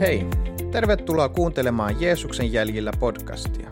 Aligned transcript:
Hei, 0.00 0.26
tervetuloa 0.72 1.28
kuuntelemaan 1.28 2.00
Jeesuksen 2.00 2.52
jäljillä 2.52 2.92
podcastia. 2.98 3.68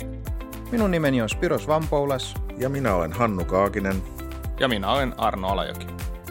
Minun 0.72 0.90
nimeni 0.90 1.22
on 1.22 1.29
Spiros 1.29 1.69
Vampoulas. 1.69 2.35
Ja 2.58 2.69
minä 2.69 2.95
olen 2.95 3.12
Hannu 3.12 3.45
Kaakinen. 3.45 4.03
Ja 4.60 4.69
minä 4.69 4.90
olen 4.90 5.21
Arno 5.21 5.49
Alajoki. 5.49 5.87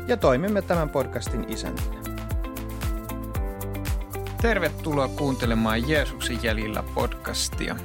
Ja 0.08 0.18
toimimme 0.18 0.62
tämän 0.62 0.90
podcastin 0.90 1.46
isäntinä. 1.50 2.02
Tervetuloa 4.42 5.08
kuuntelemaan 5.08 5.90
Jeesuksen 5.90 6.44
jäljillä 6.44 6.84
podcastia. 6.96 7.76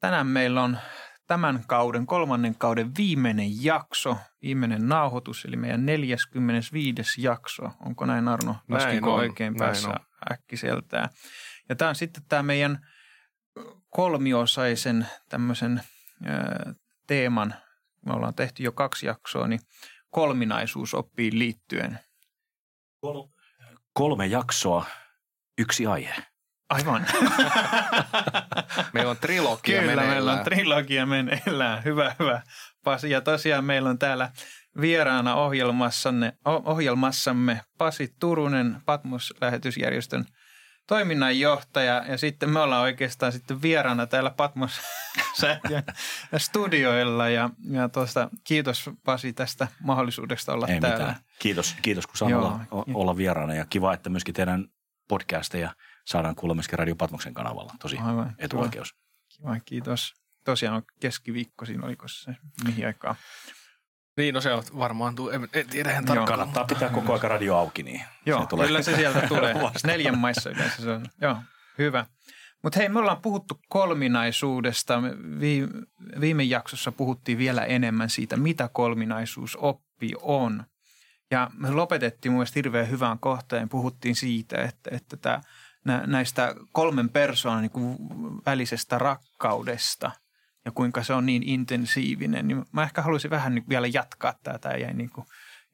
Tänään 0.00 0.26
meillä 0.26 0.62
on 0.62 0.78
tämän 1.26 1.64
kauden, 1.66 2.06
kolmannen 2.06 2.54
kauden 2.54 2.90
viimeinen 2.98 3.64
jakso, 3.64 4.16
viimeinen 4.42 4.88
nauhoitus, 4.88 5.44
eli 5.44 5.56
meidän 5.56 5.86
45. 5.86 7.22
jakso. 7.22 7.62
Onko 7.86 8.06
näin 8.06 8.28
Arno? 8.28 8.56
Laskinko 8.68 9.14
oikein 9.14 9.52
näin 9.52 9.58
päässä 9.58 9.88
on. 9.88 10.07
Äkkiseltään? 10.32 11.08
Ja 11.68 11.76
tämä 11.76 11.88
on 11.88 11.94
sitten 11.94 12.22
tämä 12.28 12.42
meidän 12.42 12.86
kolmiosaisen 13.90 15.06
tämmöisen 15.28 15.82
ö, 16.26 16.74
teeman, 17.06 17.54
me 18.06 18.12
ollaan 18.12 18.34
tehty 18.34 18.62
jo 18.62 18.72
kaksi 18.72 19.06
jaksoa, 19.06 19.48
niin 19.48 19.60
kolminaisuus 20.10 20.94
oppii 20.94 21.38
liittyen. 21.38 21.98
Kolme 23.92 24.26
jaksoa, 24.26 24.86
yksi 25.58 25.86
aihe. 25.86 26.14
Aivan. 26.68 27.06
meillä 28.94 29.10
on 29.10 29.16
trilogia 29.16 29.80
Kyllä, 29.80 29.80
meneillään. 29.80 30.08
meillä 30.08 30.32
on 30.32 30.44
trilogia 30.44 31.06
meneillään. 31.06 31.84
Hyvä, 31.84 32.14
hyvä. 32.18 32.42
Pasi, 32.84 33.10
ja 33.10 33.20
tosiaan 33.20 33.64
meillä 33.64 33.90
on 33.90 33.98
täällä 33.98 34.30
vieraana 34.80 35.34
ohjelmassanne, 35.34 36.32
ohjelmassamme 36.44 37.60
Pasi 37.78 38.14
Turunen, 38.20 38.76
Patmos-lähetysjärjestön 38.86 40.24
toiminnanjohtaja. 40.86 42.04
Ja 42.08 42.18
sitten 42.18 42.50
me 42.50 42.60
ollaan 42.60 42.82
oikeastaan 42.82 43.32
sitten 43.32 43.62
vieraana 43.62 44.06
täällä 44.06 44.30
Patmos 44.30 44.80
studioilla. 46.36 47.28
Ja, 47.28 47.50
ja 47.70 47.88
tuosta, 47.88 48.30
kiitos 48.44 48.90
Pasi 49.04 49.32
tästä 49.32 49.68
mahdollisuudesta 49.82 50.52
olla 50.52 50.66
Ei 50.66 50.80
täällä. 50.80 50.98
Mitään. 50.98 51.16
Kiitos, 51.38 51.76
kiitos 51.82 52.06
kun 52.06 52.16
saan 52.16 52.34
olla, 52.34 52.60
olla 52.94 53.16
vieraana 53.16 53.54
ja 53.54 53.66
kiva, 53.70 53.94
että 53.94 54.10
myöskin 54.10 54.34
teidän 54.34 54.64
podcasteja– 55.08 55.74
saadaan 56.08 56.34
kuulla 56.34 56.54
myöskin 56.54 56.78
Radio 56.78 56.96
Patmoksen 56.96 57.34
kanavalla. 57.34 57.74
Tosi 57.80 57.98
Aivan, 57.98 58.34
etuoikeus. 58.38 58.94
Kiva, 59.28 59.60
kiitos. 59.64 60.14
Tosiaan 60.44 60.76
on 60.76 60.82
keskiviikko 61.00 61.66
siinä, 61.66 61.86
oliko 61.86 62.08
se 62.08 62.34
mihin 62.64 62.86
aikaan? 62.86 63.16
Niin, 64.16 64.34
no 64.34 64.40
se 64.40 64.52
on 64.52 64.62
varmaan, 64.78 65.14
tuu, 65.14 65.30
en, 65.30 65.48
en 65.52 65.68
tiedä 65.68 65.92
ihan 65.92 66.04
tarkkaan. 66.04 66.28
Kannattaa 66.28 66.64
pitää 66.64 66.88
koko 66.88 67.12
aika 67.12 67.28
radio 67.28 67.56
auki, 67.56 67.82
niin 67.82 68.02
Joo, 68.26 68.40
se 68.40 68.46
tulee. 68.46 68.66
kyllä 68.66 68.82
se 68.82 68.96
sieltä 68.96 69.26
tulee. 69.28 69.54
Neljän 69.84 70.18
maissa 70.18 70.50
yleensä 70.50 70.82
se 70.82 70.90
on. 70.90 71.06
Joo, 71.20 71.36
hyvä. 71.78 72.06
Mutta 72.62 72.78
hei, 72.78 72.88
me 72.88 72.98
ollaan 72.98 73.22
puhuttu 73.22 73.60
kolminaisuudesta. 73.68 75.02
Viime, 75.40 75.68
viime 76.20 76.42
jaksossa 76.42 76.92
puhuttiin 76.92 77.38
vielä 77.38 77.64
enemmän 77.64 78.10
siitä, 78.10 78.36
mitä 78.36 78.68
kolminaisuusoppi 78.72 80.12
on. 80.22 80.64
Ja 81.30 81.50
me 81.54 81.70
lopetettiin 81.70 82.32
mun 82.32 82.38
mielestä 82.38 82.58
hirveän 82.58 82.90
hyvään 82.90 83.18
kohtaan. 83.18 83.68
Puhuttiin 83.68 84.16
siitä, 84.16 84.56
että, 84.62 84.90
että 84.92 85.16
tämä– 85.16 85.40
näistä 86.06 86.54
kolmen 86.72 87.08
persoonan 87.08 87.62
niin 87.62 87.96
välisestä 88.46 88.98
rakkaudesta 88.98 90.10
ja 90.64 90.72
kuinka 90.72 91.02
se 91.02 91.12
on 91.12 91.26
niin 91.26 91.42
intensiivinen, 91.42 92.48
niin 92.48 92.64
mä 92.72 92.82
ehkä 92.82 93.02
haluaisin 93.02 93.30
vähän 93.30 93.54
niin 93.54 93.64
vielä 93.68 93.86
jatkaa 93.86 94.34
tätä 94.42 94.68
ja, 94.68 94.92
niin 94.94 95.10
kuin, 95.10 95.26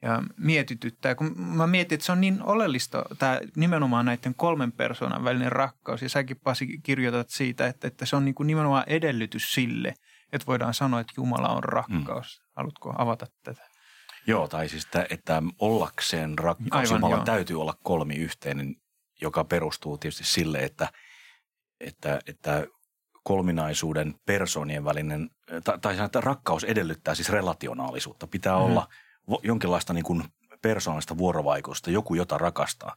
ja 0.02 0.22
mietityttää. 0.36 1.14
Kun 1.14 1.34
mä 1.36 1.66
mietin, 1.66 1.96
että 1.96 2.06
se 2.06 2.12
on 2.12 2.20
niin 2.20 2.42
oleellista 2.42 3.04
tämä 3.18 3.40
nimenomaan 3.56 4.06
näiden 4.06 4.34
kolmen 4.34 4.72
persoonan 4.72 5.24
välinen 5.24 5.52
rakkaus 5.52 6.02
ja 6.02 6.08
säkin 6.08 6.40
Pasi 6.44 6.78
kirjoitat 6.82 7.30
siitä, 7.30 7.66
että, 7.66 7.88
että 7.88 8.06
se 8.06 8.16
on 8.16 8.24
niin 8.24 8.34
kuin 8.34 8.46
nimenomaan 8.46 8.84
edellytys 8.86 9.52
sille, 9.52 9.94
että 10.32 10.46
voidaan 10.46 10.74
sanoa, 10.74 11.00
että 11.00 11.12
Jumala 11.16 11.48
on 11.48 11.64
rakkaus. 11.64 12.40
Mm. 12.40 12.52
Haluatko 12.56 12.94
avata 12.98 13.26
tätä? 13.42 13.62
Joo, 14.26 14.48
tai 14.48 14.68
siis, 14.68 14.84
että, 14.84 15.06
että 15.10 15.42
ollakseen 15.58 16.38
rakkaus 16.38 16.92
Aivan, 16.92 17.10
Jumala 17.10 17.24
täytyy 17.24 17.60
olla 17.60 17.74
kolmi 17.82 18.14
yhteinen 18.14 18.76
joka 19.24 19.44
perustuu 19.44 19.98
tietysti 19.98 20.24
sille, 20.24 20.58
että, 20.58 20.88
että, 21.80 22.20
että 22.26 22.66
kolminaisuuden 23.22 24.14
persoonien 24.26 24.84
välinen, 24.84 25.30
tai, 25.64 25.78
tai 25.78 25.98
että 26.04 26.20
rakkaus 26.20 26.64
edellyttää 26.64 27.14
siis 27.14 27.28
relationaalisuutta. 27.28 28.26
Pitää 28.26 28.56
mm. 28.56 28.62
olla 28.62 28.88
jonkinlaista 29.42 29.92
niin 29.92 30.04
kuin 30.04 30.24
persoonallista 30.62 31.18
vuorovaikutusta, 31.18 31.90
joku, 31.90 32.14
jota 32.14 32.38
rakastaa. 32.38 32.96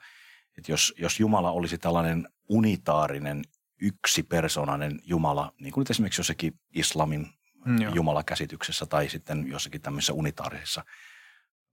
Et 0.58 0.70
jos, 0.70 0.94
jos 0.98 1.20
Jumala 1.20 1.52
olisi 1.52 1.78
tällainen 1.78 2.28
unitaarinen, 2.50 3.42
yksipersoonainen 3.82 5.00
Jumala, 5.04 5.54
niin 5.60 5.74
kuin 5.74 5.82
nyt 5.82 5.90
esimerkiksi 5.90 6.20
jossakin 6.20 6.60
islamin 6.76 7.28
mm, 7.66 7.94
Jumalakäsityksessä 7.94 8.86
tai 8.86 9.10
sitten 9.10 9.48
jossakin 9.48 9.82
tämmöisessä 9.82 10.14
unitaarisessa– 10.14 10.84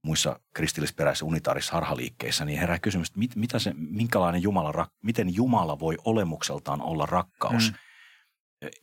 muissa 0.05 0.39
kristillisperäisissä 0.53 1.25
unitaarisissa 1.25 1.73
harhaliikkeissä, 1.73 2.45
niin 2.45 2.59
herää 2.59 2.79
kysymys, 2.79 3.07
että 3.07 3.19
mit, 3.19 3.35
mitä 3.35 3.59
se, 3.59 3.73
minkälainen 3.75 4.43
Jumala, 4.43 4.87
miten 5.03 5.35
Jumala 5.35 5.79
voi 5.79 5.97
olemukseltaan 6.05 6.81
olla 6.81 7.05
rakkaus. 7.05 7.71
Mm. 7.71 7.77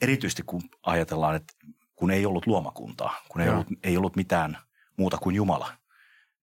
Erityisesti 0.00 0.42
kun 0.46 0.62
ajatellaan, 0.82 1.36
että 1.36 1.52
kun 1.96 2.10
ei 2.10 2.26
ollut 2.26 2.46
luomakuntaa, 2.46 3.22
kun 3.28 3.40
ei 3.40 3.48
ollut, 3.48 3.66
ei 3.82 3.96
ollut 3.96 4.16
mitään 4.16 4.58
muuta 4.96 5.18
kuin 5.18 5.36
Jumala, 5.36 5.72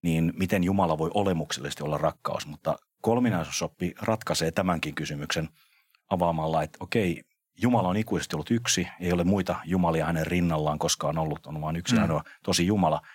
niin 0.02 0.34
miten 0.36 0.64
Jumala 0.64 0.98
voi 0.98 1.12
olemuksellisesti 1.14 1.84
olla 1.84 1.98
rakkaus. 1.98 2.48
Mutta 2.48 2.76
kolminaisuusoppi 3.02 3.94
ratkaisee 4.02 4.52
tämänkin 4.52 4.96
kysymyksen 4.96 5.50
avaamalla, 6.10 6.64
että 6.64 6.78
okei, 6.82 7.24
Jumala 7.62 7.88
on 7.88 7.98
ikuisesti 7.98 8.36
ollut 8.36 8.52
yksi, 8.52 8.88
ei 9.00 9.14
ole 9.14 9.24
muita 9.24 9.56
jumalia 9.66 10.06
hänen 10.06 10.28
rinnallaan 10.28 10.80
koskaan 10.80 11.18
ollut, 11.18 11.48
on 11.48 11.62
vain 11.62 11.76
yksi 11.76 11.96
mm. 11.96 12.02
ainoa 12.02 12.24
tosi 12.44 12.68
Jumala– 12.68 13.02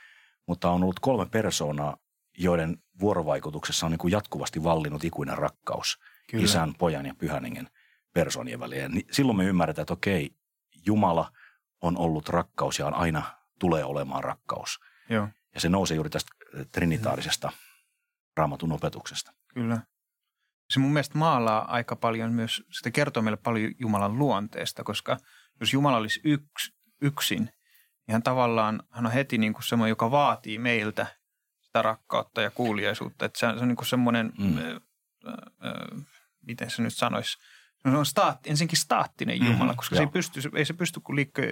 mutta 0.47 0.71
on 0.71 0.82
ollut 0.82 1.00
kolme 1.00 1.27
persoonaa, 1.27 1.97
joiden 2.38 2.78
vuorovaikutuksessa 3.00 3.87
on 3.87 3.93
niin 3.93 3.99
kuin 3.99 4.12
jatkuvasti 4.12 4.65
vallinnut 4.65 5.05
ikuinen 5.05 5.38
rakkaus 5.38 5.99
Kyllä. 6.31 6.44
isän, 6.44 6.75
pojan 6.78 7.06
ja 7.06 7.15
pyhäningen 7.15 7.69
persoonien 8.12 8.60
väliin. 8.60 8.93
Niin 8.93 9.06
silloin 9.10 9.37
me 9.37 9.44
ymmärretään, 9.44 9.83
että 9.83 9.93
okei, 9.93 10.31
Jumala 10.87 11.33
on 11.81 11.99
ollut 11.99 12.28
rakkaus 12.28 12.78
ja 12.78 12.87
on 12.87 12.94
aina 12.94 13.22
tulee 13.59 13.84
olemaan 13.84 14.25
rakkaus. 14.25 14.81
Joo. 15.09 15.28
Ja 15.54 15.60
se 15.60 15.69
nousee 15.69 15.94
juuri 15.94 16.10
tästä 16.10 16.33
trinitaarisesta 16.72 17.53
raamatun 18.37 18.72
opetuksesta. 18.72 19.33
Kyllä. 19.54 19.78
Se 20.71 20.81
mun 20.81 20.93
mielestä 20.93 21.19
maalaa 21.19 21.72
aika 21.72 21.97
paljon 21.97 22.33
myös, 22.33 22.62
sitä 22.71 22.91
kertoo 22.91 23.22
meille 23.22 23.37
paljon 23.37 23.72
Jumalan 23.78 24.19
luonteesta, 24.19 24.84
koska 24.84 25.16
jos 25.60 25.72
Jumala 25.72 25.97
olisi 25.97 26.21
yks, 26.25 26.72
yksin, 27.00 27.50
ihan 28.09 28.22
tavallaan 28.22 28.82
hän 28.91 29.06
on 29.06 29.12
heti 29.12 29.38
niin 29.38 29.53
kuin 29.53 29.65
semmoinen, 29.65 29.91
joka 29.91 30.10
vaatii 30.10 30.59
meiltä 30.59 31.06
sitä 31.60 31.82
rakkautta 31.82 32.42
ja 32.42 32.50
kuuliaisuutta. 32.50 33.25
Että 33.25 33.38
se 33.38 33.47
on, 33.47 33.59
se 33.59 33.62
on 33.62 33.69
niin 33.69 33.76
kuin 33.76 33.87
semmoinen, 33.87 34.32
mm. 34.38 34.59
ö, 34.59 34.81
ö, 35.26 35.41
miten 36.47 36.70
se 36.70 36.82
nyt 36.82 36.94
sanoisi, 36.94 37.38
No, 37.84 37.98
on 37.98 38.06
staatti, 38.06 38.50
ensinnäkin 38.50 38.78
staattinen 38.78 39.38
mm-hmm. 39.38 39.53
Jumala, 39.53 39.72
mm, 39.72 39.76
koska 39.76 39.97
se 39.97 40.03
ei, 40.03 40.06
pysty, 40.06 40.41
ei 40.54 40.65
se 40.65 40.72
pysty 40.72 41.00
kuin 41.00 41.16
liikkua 41.16 41.44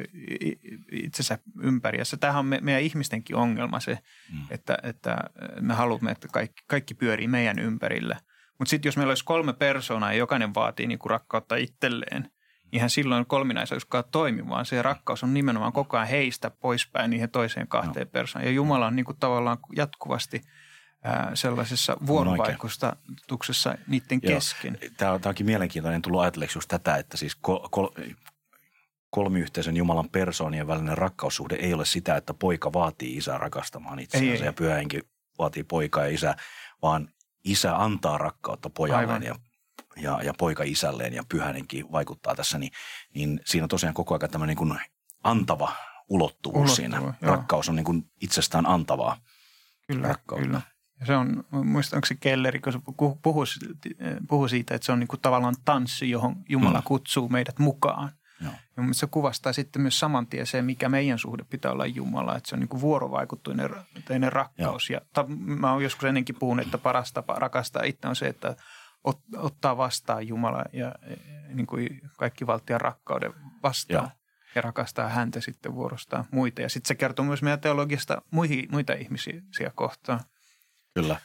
itsensä 0.93 1.39
ympäri. 1.63 1.99
Ja 1.99 2.05
se, 2.05 2.17
tämähän 2.17 2.41
on 2.41 2.47
me, 2.47 2.59
meidän 2.63 2.83
ihmistenkin 2.83 3.37
ongelma 3.37 3.81
se, 3.81 3.99
mm. 4.33 4.39
että, 4.51 4.79
että 4.83 5.17
me 5.61 5.75
haluamme, 5.75 6.11
että 6.11 6.29
kaikki, 6.29 6.63
kaikki 6.67 6.95
pyörii 6.95 7.29
meidän 7.29 7.59
ympärillä. 7.59 8.21
Mutta 8.59 8.71
sitten 8.71 8.89
jos 8.89 8.97
meillä 8.97 9.11
olisi 9.11 9.25
kolme 9.25 9.53
persoonaa 9.53 10.13
ja 10.13 10.19
jokainen 10.19 10.55
vaatii 10.55 10.87
niin 10.87 10.99
kuin 10.99 11.11
rakkautta 11.11 11.57
itselleen– 11.57 12.31
ihan 12.73 12.91
silloin 12.91 13.27
kolminaisuuskaan 13.27 14.05
toimi, 14.11 14.49
vaan 14.49 14.67
se 14.67 14.83
rakkaus 14.83 15.23
on 15.23 15.35
nimenomaan 15.35 15.73
koko 15.73 15.97
ajan 15.97 16.09
heistä 16.09 16.51
poispäin 16.51 17.11
niihin 17.11 17.31
toiseen 17.31 17.69
kahteen 17.69 18.07
no. 18.07 18.11
persoonaan. 18.11 18.49
Ja 18.49 18.55
Jumala 18.55 18.87
on 18.87 18.97
niin 18.97 19.05
kuin 19.05 19.17
tavallaan 19.21 19.59
jatkuvasti 19.77 20.43
ää, 21.03 21.31
sellaisessa 21.35 21.97
vuorovaikutuksessa 22.07 23.75
niiden 23.87 24.21
Joo. 24.23 24.35
kesken. 24.35 24.79
Tämä, 24.97 25.19
tämä 25.19 25.31
onkin 25.31 25.47
mielenkiintoinen 25.47 26.03
tullut 26.03 26.21
ajatelleeksi 26.21 26.59
just 26.59 26.69
tätä, 26.69 26.97
että 26.97 27.17
siis 27.17 27.35
kol, 27.35 27.59
kol, 27.71 27.89
kolmiyhteisön 29.11 29.77
Jumalan 29.77 30.09
persoonien 30.09 30.67
välinen 30.67 30.99
rakkaussuhde 30.99 31.55
ei 31.55 31.75
ole 31.75 31.85
sitä, 31.85 32.17
että 32.17 32.35
poika 32.35 32.73
vaatii 32.73 33.17
isää 33.17 33.39
rakastamaan 33.39 33.99
itseänsä 33.99 34.45
ja 34.45 34.53
pyhähenki 34.53 35.01
vaatii 35.39 35.65
poikaa 35.65 36.05
ja 36.05 36.15
isää, 36.15 36.37
vaan 36.83 37.09
isä 37.45 37.77
antaa 37.77 38.19
rakkautta 38.19 38.71
pojalleen 38.71 39.23
ja 39.23 39.35
ja, 39.97 40.23
ja 40.23 40.35
poika 40.39 40.63
isälleen 40.63 41.15
ja 41.15 41.23
pyhänenkin 41.29 41.93
vaikuttaa 41.93 42.35
tässä, 42.35 42.59
niin, 42.59 42.73
niin 43.15 43.41
siinä 43.45 43.65
on 43.65 43.69
tosiaan 43.69 43.95
koko 43.95 44.15
ajan 44.15 44.31
tämmöinen 44.31 44.57
niin 44.57 44.79
antava 45.25 45.73
ulottuvuus 46.09 46.57
Ulottuva, 46.57 46.77
siinä. 46.77 46.97
Joo. 46.97 47.15
Rakkaus 47.23 47.69
on 47.69 47.77
niin 47.77 47.85
kuin 47.85 48.11
itsestään 48.21 48.67
antavaa 48.67 49.17
kyllä, 49.87 50.09
rakkautta. 50.09 50.47
Kyllä. 50.47 50.61
Ja 51.01 51.07
se 51.07 51.17
on, 51.17 51.45
muistan, 51.51 51.97
onko 51.97 52.07
se 52.07 52.15
Kelleri, 52.15 52.61
kun 52.61 52.73
se 52.73 52.79
puhuu, 52.97 53.47
puhuu 54.29 54.49
siitä, 54.49 54.75
että 54.75 54.87
se 54.87 54.93
on 54.93 55.01
niin 55.01 55.09
kuin 55.09 55.21
tavallaan 55.21 55.55
tanssi, 55.65 56.11
johon 56.11 56.37
Jumala 56.49 56.79
mm. 56.79 56.85
kutsuu 56.85 57.29
meidät 57.29 57.59
mukaan. 57.59 58.11
Joo. 58.41 58.53
Ja 58.77 58.83
se 58.93 59.07
kuvastaa 59.07 59.53
sitten 59.53 59.83
myös 59.83 59.99
saman 59.99 60.27
tien 60.27 60.47
se, 60.47 60.63
mikä 60.63 60.89
meidän 60.89 61.19
suhde 61.19 61.45
pitää 61.45 61.73
olla 61.73 61.87
Jumala, 61.87 62.37
että 62.37 62.49
se 62.49 62.55
on 62.55 62.61
niin 62.61 62.69
kuin 62.69 62.81
vuorovaikuttuinen 62.81 63.71
rakkaus. 64.29 64.91
Joo. 64.91 65.01
Ja 65.01 65.07
ta, 65.13 65.25
mä 65.39 65.73
oon 65.73 65.83
joskus 65.83 66.05
ennenkin 66.05 66.35
puhunut, 66.35 66.67
että 66.67 66.79
paras 66.79 67.13
tapa 67.13 67.35
rakastaa 67.35 67.83
itse 67.83 68.09
on 68.09 68.17
se, 68.17 68.27
että 68.27 68.57
ot, 69.05 69.21
ottaa 69.37 69.77
vastaan 69.77 70.29
Jumala 70.29 70.65
ja 70.73 70.95
niin 71.49 71.67
kuin 71.67 72.01
kaikki 72.19 72.47
valtian 72.47 72.81
rakkauden 72.81 73.35
vastaan. 73.63 74.05
Joo. 74.05 74.19
Ja 74.55 74.63
rakastaa 74.63 75.09
häntä 75.09 75.41
sitten 75.41 75.75
vuorostaan 75.75 76.25
muita. 76.31 76.63
Ja 76.63 76.69
sitten 76.69 76.89
se 76.89 76.95
kertoo 76.95 77.25
myös 77.25 77.43
meidän 77.43 77.61
teologiasta 77.61 78.23
muihin, 78.31 78.69
muita 78.71 78.93
ihmisiä 78.93 79.43
kohtaan. 79.75 80.21
Kyllä. 80.95 81.21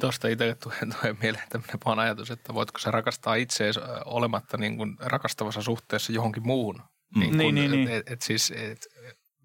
Tuosta 0.00 0.28
itselle 0.28 0.54
tulee, 0.54 0.78
tulee 0.80 1.16
mieleen 1.22 1.48
tämmöinen 1.48 1.78
vaan 1.84 1.98
ajatus, 1.98 2.30
että 2.30 2.54
voitko 2.54 2.78
sä 2.78 2.90
rakastaa 2.90 3.34
itseäsi 3.34 3.80
olematta 4.04 4.56
niin 4.56 4.76
kuin 4.76 4.96
rakastavassa 5.00 5.62
suhteessa 5.62 6.12
johonkin 6.12 6.46
muuhun. 6.46 6.82
Niin, 7.14 7.36
kuin, 7.36 7.38
niin, 7.38 7.54
niin, 7.54 7.70
niin. 7.70 7.88
Et, 7.88 8.10
et 8.10 8.22
siis, 8.22 8.50
et, 8.56 8.86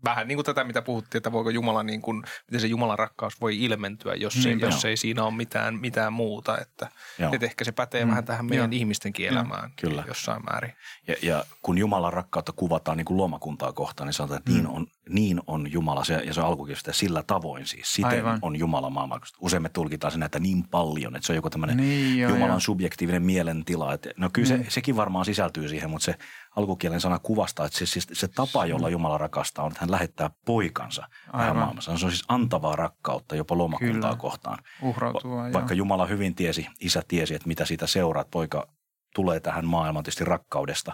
vähän 0.04 0.28
niin 0.28 0.38
kuin 0.38 0.46
tätä, 0.46 0.64
mitä 0.64 0.82
puhuttiin, 0.82 1.20
että 1.20 1.32
voiko 1.32 1.50
Jumala, 1.50 1.84
niin 1.84 2.02
kuin, 2.02 2.24
miten 2.48 2.62
se 2.62 2.68
Jumalan 2.68 3.00
rakkaus 3.00 3.42
voi 3.42 3.64
ilmentyä, 3.64 4.16
jos, 4.16 4.44
se, 4.44 4.52
jos 4.52 4.86
ei 4.86 4.98
siinä 4.98 5.24
ole 5.24 5.34
mitään, 5.34 5.76
mitään 5.76 6.14
muuta. 6.14 6.58
Että, 6.58 6.90
että 7.34 7.46
ehkä 7.46 7.66
se 7.66 7.72
pätee 7.72 8.06
mm. 8.06 8.10
vähän 8.10 8.26
tähän 8.26 8.46
meidän 8.46 8.74
Joo. 8.74 8.80
ihmistenkin 8.80 9.28
elämään 9.28 9.72
Kyllä. 9.76 10.04
jossain 10.08 10.44
määrin. 10.46 10.74
Ja, 11.08 11.16
ja 11.22 11.46
kun 11.62 11.78
Jumalan 11.78 12.14
rakkautta 12.14 12.52
kuvataan 12.52 12.98
niin 12.98 13.06
kuin 13.06 13.18
luomakuntaa 13.18 13.74
kohtaan, 13.74 14.08
niin 14.08 14.14
sanotaan, 14.14 14.38
että 14.38 14.52
mm. 14.52 14.58
niin, 14.58 14.68
on, 14.68 14.88
niin 15.10 15.42
on 15.48 15.72
Jumala. 15.72 16.04
Se, 16.04 16.14
ja 16.14 16.34
se 16.34 16.42
on 16.42 16.48
alkukirjasta 16.48 16.94
sillä 16.94 17.24
tavoin 17.28 17.68
siis. 17.68 17.94
Siten 17.94 18.12
Aivan. 18.12 18.40
on 18.42 18.56
Jumala 18.56 18.90
maailman. 18.90 19.22
Usein 19.42 19.64
me 19.64 19.70
tulkitaan 19.70 20.12
sen 20.12 20.20
näitä 20.20 20.40
niin 20.40 20.68
paljon, 20.68 21.16
että 21.16 21.26
se 21.26 21.34
on 21.34 21.36
joku 21.36 21.50
tämmöinen 21.50 21.78
niin, 21.78 22.20
jo, 22.20 22.30
Jumalan 22.30 22.56
jo. 22.56 22.60
subjektiivinen 22.60 23.24
mielentila. 23.24 23.94
Että, 23.94 24.10
no 24.18 24.30
kyllä 24.34 24.58
mm. 24.58 24.64
se, 24.64 24.70
sekin 24.70 24.96
varmaan 24.96 25.26
sisältyy 25.26 25.68
siihen, 25.68 25.90
mutta 25.90 26.06
se 26.06 26.16
alkukielen 26.56 27.02
sana 27.02 27.20
kuvastaa, 27.20 27.66
että 27.66 27.78
se, 27.78 27.86
siis 27.86 28.08
se 28.14 28.28
tapa, 28.28 28.66
jolla 28.66 28.90
Jumala 28.90 29.18
rakastaa, 29.18 29.66
on, 29.66 29.72
että 29.72 29.82
hän 29.82 29.92
lähettää 29.92 30.30
poikansa 30.46 31.08
tähän 31.32 31.56
maailmassa. 31.56 31.98
Se 31.98 32.06
on 32.06 32.12
siis 32.12 32.26
antavaa 32.28 32.76
rakkautta 32.76 33.36
jopa 33.36 33.58
lomakuntaa 33.58 34.02
Kyllä. 34.02 34.16
kohtaan. 34.16 34.58
Uhrautua, 34.82 35.44
Va- 35.44 35.54
Vaikka 35.54 35.74
Jumala 35.74 36.06
hyvin 36.06 36.36
tiesi, 36.36 36.68
isä 36.80 37.04
tiesi, 37.08 37.36
että 37.36 37.48
mitä 37.48 37.66
siitä 37.66 37.88
seuraa, 37.88 38.22
että 38.22 38.32
poika 38.32 38.68
tulee 39.16 39.40
tähän 39.40 39.66
maailmaan 39.66 40.04
tietysti 40.04 40.26
rakkaudesta 40.26 40.94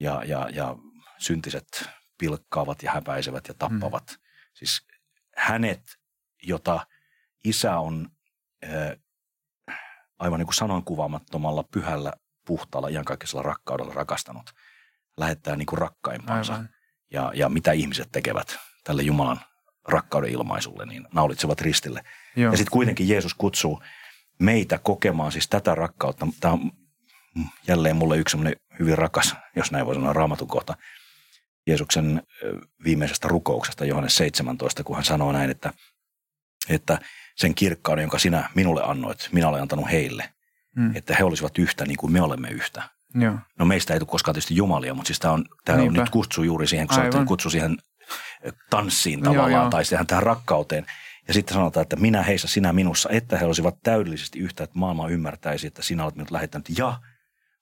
ja, 0.00 0.22
ja, 0.24 0.48
ja 0.52 0.76
syntiset 1.18 1.90
pilkkaavat 2.20 2.82
ja 2.82 2.92
häpäisevät 2.92 3.48
ja 3.48 3.54
tappavat. 3.54 4.10
Hmm. 4.10 4.22
Siis 4.54 4.86
hänet, 5.36 5.82
jota 6.42 6.86
isä 7.44 7.78
on 7.78 8.08
äh, 8.64 8.96
aivan 10.18 10.38
niin 10.38 10.46
kuin 10.46 10.54
sanoin 10.54 10.84
kuvaamattomalla 10.84 11.62
pyhällä 11.62 12.12
puhtaalla 12.46 12.88
iankaikkisella 12.88 13.42
rakkaudella 13.42 13.94
rakastanut, 13.94 14.50
lähettää 15.16 15.56
niin 15.56 15.66
kuin 15.66 15.78
rakkaimpansa. 15.78 16.64
Ja, 17.12 17.32
ja 17.34 17.48
mitä 17.48 17.72
ihmiset 17.72 18.08
tekevät 18.12 18.56
tälle 18.84 19.02
Jumalan 19.02 19.40
rakkauden 19.88 20.30
ilmaisulle, 20.30 20.86
niin 20.86 21.06
naulitsevat 21.14 21.60
ristille. 21.60 22.02
Joo. 22.36 22.52
Ja 22.52 22.56
sitten 22.56 22.72
kuitenkin 22.72 23.08
Jeesus 23.08 23.34
kutsuu 23.34 23.82
meitä 24.38 24.78
kokemaan 24.78 25.32
siis 25.32 25.48
tätä 25.48 25.74
rakkautta. 25.74 26.26
Tämä 26.40 26.54
on 26.54 26.72
jälleen 27.68 27.96
mulle 27.96 28.16
yksi 28.16 28.36
hyvin 28.78 28.98
rakas, 28.98 29.36
jos 29.56 29.72
näin 29.72 29.86
voi 29.86 29.94
sanoa, 29.94 30.12
raamatun 30.12 30.48
kohta. 30.48 30.76
Jeesuksen 31.66 32.22
viimeisestä 32.84 33.28
rukouksesta, 33.28 33.84
Johannes 33.84 34.16
17, 34.16 34.84
kun 34.84 34.96
hän 34.96 35.04
sanoo 35.04 35.32
näin, 35.32 35.50
että, 35.50 35.72
että 36.68 36.98
sen 37.36 37.54
kirkkauden, 37.54 38.02
jonka 38.02 38.18
sinä 38.18 38.50
minulle 38.54 38.82
annoit, 38.84 39.28
minä 39.32 39.48
olen 39.48 39.62
antanut 39.62 39.90
heille, 39.90 40.32
mm. 40.76 40.96
että 40.96 41.14
he 41.18 41.24
olisivat 41.24 41.58
yhtä 41.58 41.86
niin 41.86 41.96
kuin 41.96 42.12
me 42.12 42.22
olemme 42.22 42.48
yhtä. 42.48 42.82
Joo. 43.14 43.34
No 43.58 43.64
meistä 43.64 43.94
ei 43.94 44.00
tule 44.00 44.08
koskaan 44.08 44.34
tietysti 44.34 44.56
jumalia, 44.56 44.94
mutta 44.94 45.06
siis 45.06 45.18
tämä 45.18 45.34
on, 45.34 45.44
tämä 45.64 45.82
on 45.82 45.92
nyt 45.92 46.10
kutsu 46.10 46.42
juuri 46.42 46.66
siihen, 46.66 46.88
kun 46.88 46.98
Aivan. 46.98 47.26
kutsu 47.26 47.50
siihen 47.50 47.76
tanssiin 48.70 49.22
tavallaan 49.22 49.52
joo, 49.52 49.60
joo. 49.60 49.70
tai 49.70 49.84
siihen 49.84 50.06
tähän 50.06 50.22
rakkauteen. 50.22 50.86
Ja 51.28 51.34
sitten 51.34 51.54
sanotaan, 51.54 51.82
että 51.82 51.96
minä 51.96 52.22
heissä, 52.22 52.48
sinä 52.48 52.72
minussa, 52.72 53.08
että 53.12 53.38
he 53.38 53.46
olisivat 53.46 53.82
täydellisesti 53.82 54.38
yhtä, 54.38 54.64
että 54.64 54.78
maailma 54.78 55.08
ymmärtäisi, 55.08 55.66
että 55.66 55.82
sinä 55.82 56.04
olet 56.04 56.16
minut 56.16 56.30
lähettänyt 56.30 56.78
ja 56.78 57.00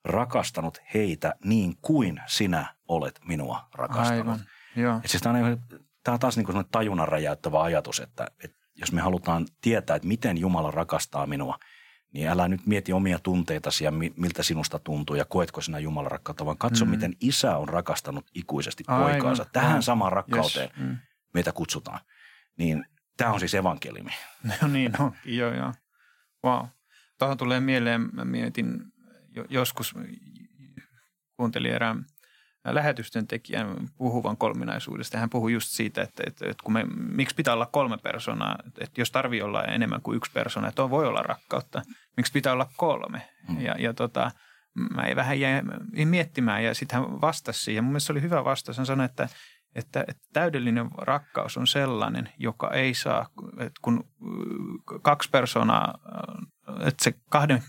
rakastanut 0.04 0.78
heitä 0.94 1.34
niin 1.44 1.76
kuin 1.82 2.20
sinä 2.26 2.74
olet 2.88 3.20
minua 3.28 3.68
rakastanut. 3.74 4.28
Aivan. 4.28 4.40
Joo. 4.76 5.00
siis 5.06 5.22
tämä, 5.22 5.38
on, 5.38 5.58
tämä 6.04 6.12
on 6.12 6.20
taas 6.20 6.36
niin 6.36 6.46
kuin 6.46 6.64
tajunnan 6.70 7.08
räjäyttävä 7.08 7.62
ajatus, 7.62 8.00
että, 8.00 8.26
että 8.44 8.56
jos 8.74 8.92
me 8.92 9.00
halutaan 9.00 9.46
tietää, 9.60 9.96
että 9.96 10.08
miten 10.08 10.38
Jumala 10.38 10.70
rakastaa 10.70 11.26
minua– 11.26 11.58
niin 12.12 12.28
älä 12.28 12.48
nyt 12.48 12.66
mieti 12.66 12.92
omia 12.92 13.18
tunteitasi 13.18 13.84
ja 13.84 13.90
miltä 14.16 14.42
sinusta 14.42 14.78
tuntuu 14.78 15.16
ja 15.16 15.24
koetko 15.24 15.60
sinä 15.60 15.78
Jumalan 15.78 16.10
rakkautta, 16.10 16.46
vaan 16.46 16.58
katso, 16.58 16.84
mm. 16.84 16.90
miten 16.90 17.14
isä 17.20 17.56
on 17.56 17.68
rakastanut 17.68 18.26
ikuisesti 18.34 18.84
Aivan. 18.86 19.10
poikaansa. 19.10 19.46
Tähän 19.52 19.70
Aivan. 19.70 19.82
samaan 19.82 20.12
rakkauteen 20.12 20.70
yes. 20.70 20.88
mm. 20.88 20.96
meitä 21.34 21.52
kutsutaan. 21.52 22.00
Niin 22.56 22.84
tämä 23.16 23.32
on 23.32 23.40
siis 23.40 23.54
evankeliumi. 23.54 24.10
No 24.62 24.68
niin 24.68 24.92
no, 24.98 25.12
joo 25.24 25.54
joo. 25.54 25.72
Wow. 26.44 26.66
Tuohon 27.18 27.36
tulee 27.36 27.60
mieleen, 27.60 28.08
mä 28.12 28.24
mietin 28.24 28.82
joskus, 29.48 29.94
kuuntelin 31.36 31.72
erään– 31.72 32.04
lähetysten 32.74 33.26
tekijän 33.26 33.76
puhuvan 33.96 34.36
kolminaisuudesta. 34.36 35.18
Hän 35.18 35.30
puhui 35.30 35.52
just 35.52 35.68
siitä, 35.70 36.02
että, 36.02 36.22
että, 36.26 36.44
että 36.44 36.64
kun 36.64 36.72
me, 36.72 36.84
miksi 36.96 37.34
pitää 37.34 37.54
olla 37.54 37.66
kolme 37.66 37.98
persoonaa, 37.98 38.56
että 38.80 39.00
jos 39.00 39.10
tarvii 39.10 39.42
olla 39.42 39.64
enemmän 39.64 40.02
kuin 40.02 40.16
yksi 40.16 40.32
persoona, 40.32 40.68
että 40.68 40.90
voi 40.90 41.06
olla 41.06 41.22
rakkautta. 41.22 41.82
Miksi 42.16 42.32
pitää 42.32 42.52
olla 42.52 42.70
kolme? 42.76 43.28
Mm. 43.48 43.60
Ja, 43.60 43.74
ja 43.78 43.94
tota, 43.94 44.30
mä 44.94 45.02
ei 45.02 45.16
vähän 45.16 45.40
jäin 45.40 45.64
miettimään 46.04 46.64
ja 46.64 46.74
sitten 46.74 47.00
hän 47.00 47.20
vastasi 47.20 47.64
siihen. 47.64 47.84
Mun 47.84 47.92
mielestä 47.92 48.06
se 48.06 48.12
oli 48.12 48.22
hyvä 48.22 48.44
vastaus. 48.44 48.76
Hän 48.76 48.86
sanoi, 48.86 49.04
että, 49.04 49.28
että, 49.74 50.04
että 50.08 50.22
täydellinen 50.32 50.90
rakkaus 50.98 51.56
on 51.56 51.66
sellainen, 51.66 52.28
joka 52.38 52.70
ei 52.70 52.94
saa, 52.94 53.26
että 53.58 53.80
kun 53.82 54.04
kaksi 55.02 55.30
persoonaa 55.30 55.98
että 56.86 57.04
se 57.04 57.14
kahden 57.28 57.62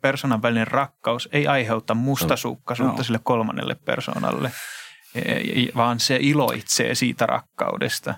persoonan 0.00 0.42
välinen 0.42 0.66
rakkaus 0.66 1.28
ei 1.32 1.46
aiheuta 1.46 1.94
mustasukkaisuutta 1.94 2.96
no. 2.96 3.04
sille 3.04 3.20
kolmannelle 3.22 3.74
persoonalle, 3.74 4.52
e, 5.14 5.20
e, 5.20 5.42
vaan 5.76 6.00
se 6.00 6.18
iloitsee 6.20 6.94
siitä 6.94 7.26
rakkaudesta. 7.26 8.14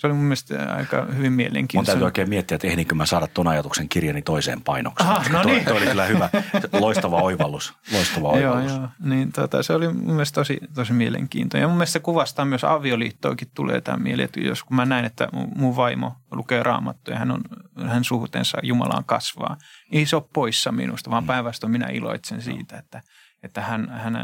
Se 0.00 0.06
oli 0.06 0.14
mun 0.14 0.24
mielestä 0.24 0.74
aika 0.74 1.06
hyvin 1.16 1.32
mielenkiintoista. 1.32 1.76
Mun 1.76 1.86
täytyy 1.86 2.04
oikein 2.04 2.28
miettiä, 2.28 2.54
että 2.54 2.66
ehdinkö 2.66 2.94
mä 2.94 3.06
saada 3.06 3.26
tuon 3.26 3.48
ajatuksen 3.48 3.88
kirjani 3.88 4.22
toiseen 4.22 4.62
painokseen. 4.62 5.10
Aha, 5.10 5.24
no 5.28 5.42
toi, 5.42 5.52
niin. 5.52 5.64
toi 5.64 5.76
oli 5.76 5.86
kyllä 5.86 6.06
hyvä, 6.06 6.30
loistava 6.72 7.22
oivallus. 7.22 7.74
Loistava 7.92 8.28
oivallus. 8.28 8.70
joo, 8.70 8.80
joo. 8.80 8.88
Niin, 9.00 9.32
tota, 9.32 9.62
se 9.62 9.72
oli 9.72 9.92
mun 9.92 10.14
mielestä 10.14 10.34
tosi, 10.34 10.58
tosi 10.74 10.92
mielenkiintoinen. 10.92 11.64
Ja 11.64 11.68
mun 11.68 11.76
mielestä 11.76 11.92
se 11.92 12.00
kuvastaa 12.00 12.44
myös 12.44 12.64
avioliittoakin 12.64 13.48
tulee 13.54 13.80
tämä 13.80 13.96
mieli, 13.96 14.22
että 14.22 14.40
jos 14.40 14.64
kun 14.64 14.76
mä 14.76 14.84
näen, 14.84 15.04
että 15.04 15.28
mun 15.56 15.76
vaimo 15.76 16.16
lukee 16.30 16.62
raamattua 16.62 17.14
ja 17.14 17.18
hän, 17.18 17.30
on, 17.30 17.40
hän 17.86 18.04
suhteensa 18.04 18.58
Jumalaan 18.62 19.04
kasvaa, 19.04 19.56
ei 19.92 20.06
se 20.06 20.16
ole 20.16 20.24
poissa 20.34 20.72
minusta, 20.72 21.10
vaan 21.10 21.24
mm. 21.24 21.26
päinvastoin 21.26 21.70
minä 21.70 21.86
iloitsen 21.86 22.42
siitä, 22.42 22.78
että, 22.78 23.02
että 23.42 23.60
hän, 23.60 23.88
hän 23.88 24.18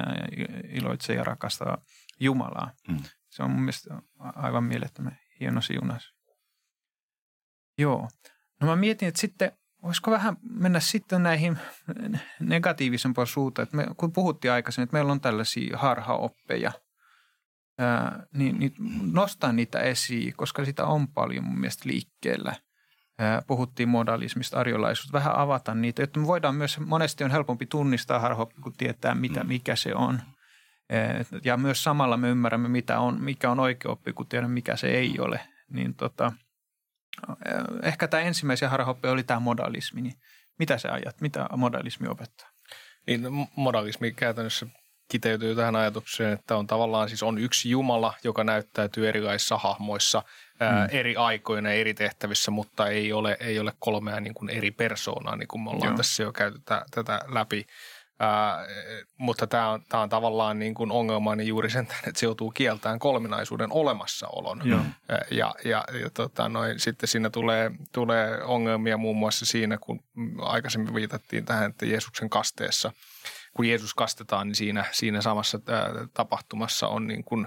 iloitsee 0.73 1.17
ja 1.17 1.25
rakastaa 1.25 1.79
Jumalaa. 2.21 2.71
Mm. 2.89 2.99
Se 3.29 3.43
on 3.43 3.51
mun 3.51 3.61
mielestä 3.61 3.95
aivan 4.19 4.65
mielettömän 4.65 5.19
hieno 5.41 5.61
siunaus. 5.61 6.15
Joo. 7.79 8.09
No 8.61 8.67
mä 8.67 8.77
mietin, 8.77 9.09
että 9.09 9.21
sitten 9.21 9.53
voisiko 9.83 10.11
vähän 10.11 10.37
mennä 10.51 10.81
sitten 10.81 11.23
näihin 11.23 11.59
negatiivisempaan 12.41 13.27
suuntaan. 13.27 13.63
Että 13.63 13.77
me, 13.77 13.87
kun 13.97 14.13
puhuttiin 14.13 14.53
aikaisemmin, 14.53 14.85
että 14.85 14.97
meillä 14.97 15.13
on 15.13 15.21
tällaisia 15.21 15.79
harhaoppeja, 15.79 16.73
ää, 17.79 18.27
niin, 18.35 18.59
niin 18.59 18.73
nostaa 19.13 19.53
niitä 19.53 19.81
esiin, 19.81 20.35
koska 20.37 20.65
sitä 20.65 20.85
on 20.85 21.09
paljon 21.09 21.45
mun 21.45 21.61
mielestä 21.61 21.89
liikkeellä. 21.89 22.55
Ää, 23.19 23.43
puhuttiin 23.47 23.89
modalismista, 23.89 24.61
arjolaisuudesta, 24.61 25.19
vähän 25.19 25.37
avata 25.37 25.75
niitä, 25.75 26.03
jotta 26.03 26.21
me 26.21 26.27
voidaan 26.27 26.55
myös, 26.55 26.79
monesti 26.79 27.25
on 27.25 27.31
helpompi 27.31 27.67
tunnistaa 27.67 28.19
harhaoppi, 28.19 28.61
kun 28.63 28.73
tietää, 28.73 29.15
mitä, 29.15 29.41
mm. 29.41 29.49
mikä 29.49 29.77
se 29.77 29.95
on– 29.95 30.21
ja 31.45 31.57
myös 31.57 31.85
samalla 31.85 32.17
me 32.17 32.29
ymmärrämme, 32.29 32.69
mitä 32.69 32.99
on, 32.99 33.21
mikä 33.21 33.51
on 33.51 33.61
oikea 33.61 33.91
oppi, 33.91 34.13
kun 34.13 34.27
tiedämme, 34.27 34.55
mikä 34.55 34.77
se 34.77 34.87
ei 34.87 35.15
ole. 35.19 35.41
Niin 35.71 35.95
tota, 35.95 36.33
ehkä 37.83 38.09
tämä 38.09 38.23
ensimmäisen 38.23 38.71
harhaoppi 38.71 39.09
oli 39.09 39.23
tämä 39.23 39.41
modalismi. 39.41 40.01
Niin 40.01 40.15
mitä 40.59 40.79
se 40.79 40.89
ajat? 40.89 41.21
Mitä 41.21 41.49
modalismi 41.57 42.09
opettaa? 42.09 42.49
Niin, 43.07 43.21
modalismi 43.57 44.13
käytännössä 44.13 44.67
kiteytyy 45.09 45.55
tähän 45.55 45.77
ajatukseen, 45.77 46.33
että 46.33 46.57
on 46.57 46.67
tavallaan 46.67 47.09
siis 47.09 47.23
on 47.23 47.39
yksi 47.39 47.71
Jumala, 47.71 48.15
joka 48.25 48.45
näyttäytyy 48.45 49.09
erilaisissa 49.09 49.59
hahmoissa 49.59 50.23
ää, 50.61 50.87
mm. 50.87 50.97
eri 50.99 51.17
aikoina 51.17 51.71
eri 51.71 51.95
tehtävissä, 51.95 52.51
mutta 52.51 52.89
ei 52.89 53.13
ole, 53.13 53.37
ei 53.41 53.59
ole 53.59 53.73
kolmea 53.79 54.21
niin 54.21 54.35
kuin 54.35 54.51
eri 54.51 54.71
persoonaa, 54.71 55.37
niin 55.37 55.49
kuin 55.49 55.63
me 55.63 55.71
ollaan 55.71 55.89
Joo. 55.89 55.97
tässä 55.97 56.23
jo 56.23 56.33
käyty 56.33 56.59
tätä 56.91 57.21
läpi. 57.29 57.67
Ää, 58.19 58.67
mutta 59.19 59.47
tämä 59.47 59.69
on, 59.69 59.83
tää 59.89 60.01
on 60.01 60.09
tavallaan 60.09 60.59
niin 60.59 60.75
kuin 60.75 60.91
ongelmani 60.91 61.47
juuri 61.47 61.71
sen, 61.71 61.89
että 62.07 62.21
se 62.21 62.27
joutuu 62.27 62.51
kieltämään 62.51 62.99
kolminaisuuden 62.99 63.73
olemassaolon. 63.73 64.63
Joo. 64.65 64.81
Ja, 65.31 65.55
ja, 65.65 65.85
ja 66.01 66.11
tota, 66.15 66.49
noin, 66.49 66.81
sitten 66.81 67.09
siinä 67.09 67.31
tulee, 67.31 67.71
tulee 67.93 68.43
ongelmia 68.45 68.97
muun 68.97 69.17
muassa 69.17 69.47
siinä, 69.47 69.79
kun 69.79 70.01
aikaisemmin 70.39 70.95
viitattiin 70.95 71.45
tähän, 71.45 71.71
että 71.71 71.87
Jeesuksen 71.87 72.31
kasteessa, 72.31 72.93
kun 73.57 73.69
Jeesus 73.69 73.95
kastetaan, 73.95 74.47
niin 74.47 74.57
siinä, 74.57 74.85
siinä 74.93 75.21
samassa 75.21 75.59
tapahtumassa 76.15 76.89
on 76.89 77.07
niin 77.07 77.25
kuin 77.25 77.47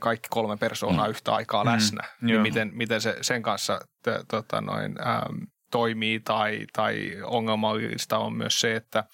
kaikki 0.00 0.28
kolme 0.30 0.56
persoonaa 0.56 1.06
mm. 1.06 1.10
yhtä 1.10 1.34
aikaa 1.34 1.64
läsnä. 1.64 2.02
Mm. 2.20 2.26
Niin 2.26 2.40
miten, 2.40 2.70
miten 2.74 3.00
se 3.00 3.16
sen 3.20 3.42
kanssa 3.42 3.80
t, 4.02 4.06
tota, 4.28 4.60
noin, 4.60 4.94
ää, 4.98 5.26
toimii 5.74 6.20
tai, 6.20 6.66
tai 6.72 7.12
ongelmallista 7.22 8.18
on 8.18 8.36
myös 8.36 8.60
se, 8.60 8.76
että, 8.76 9.04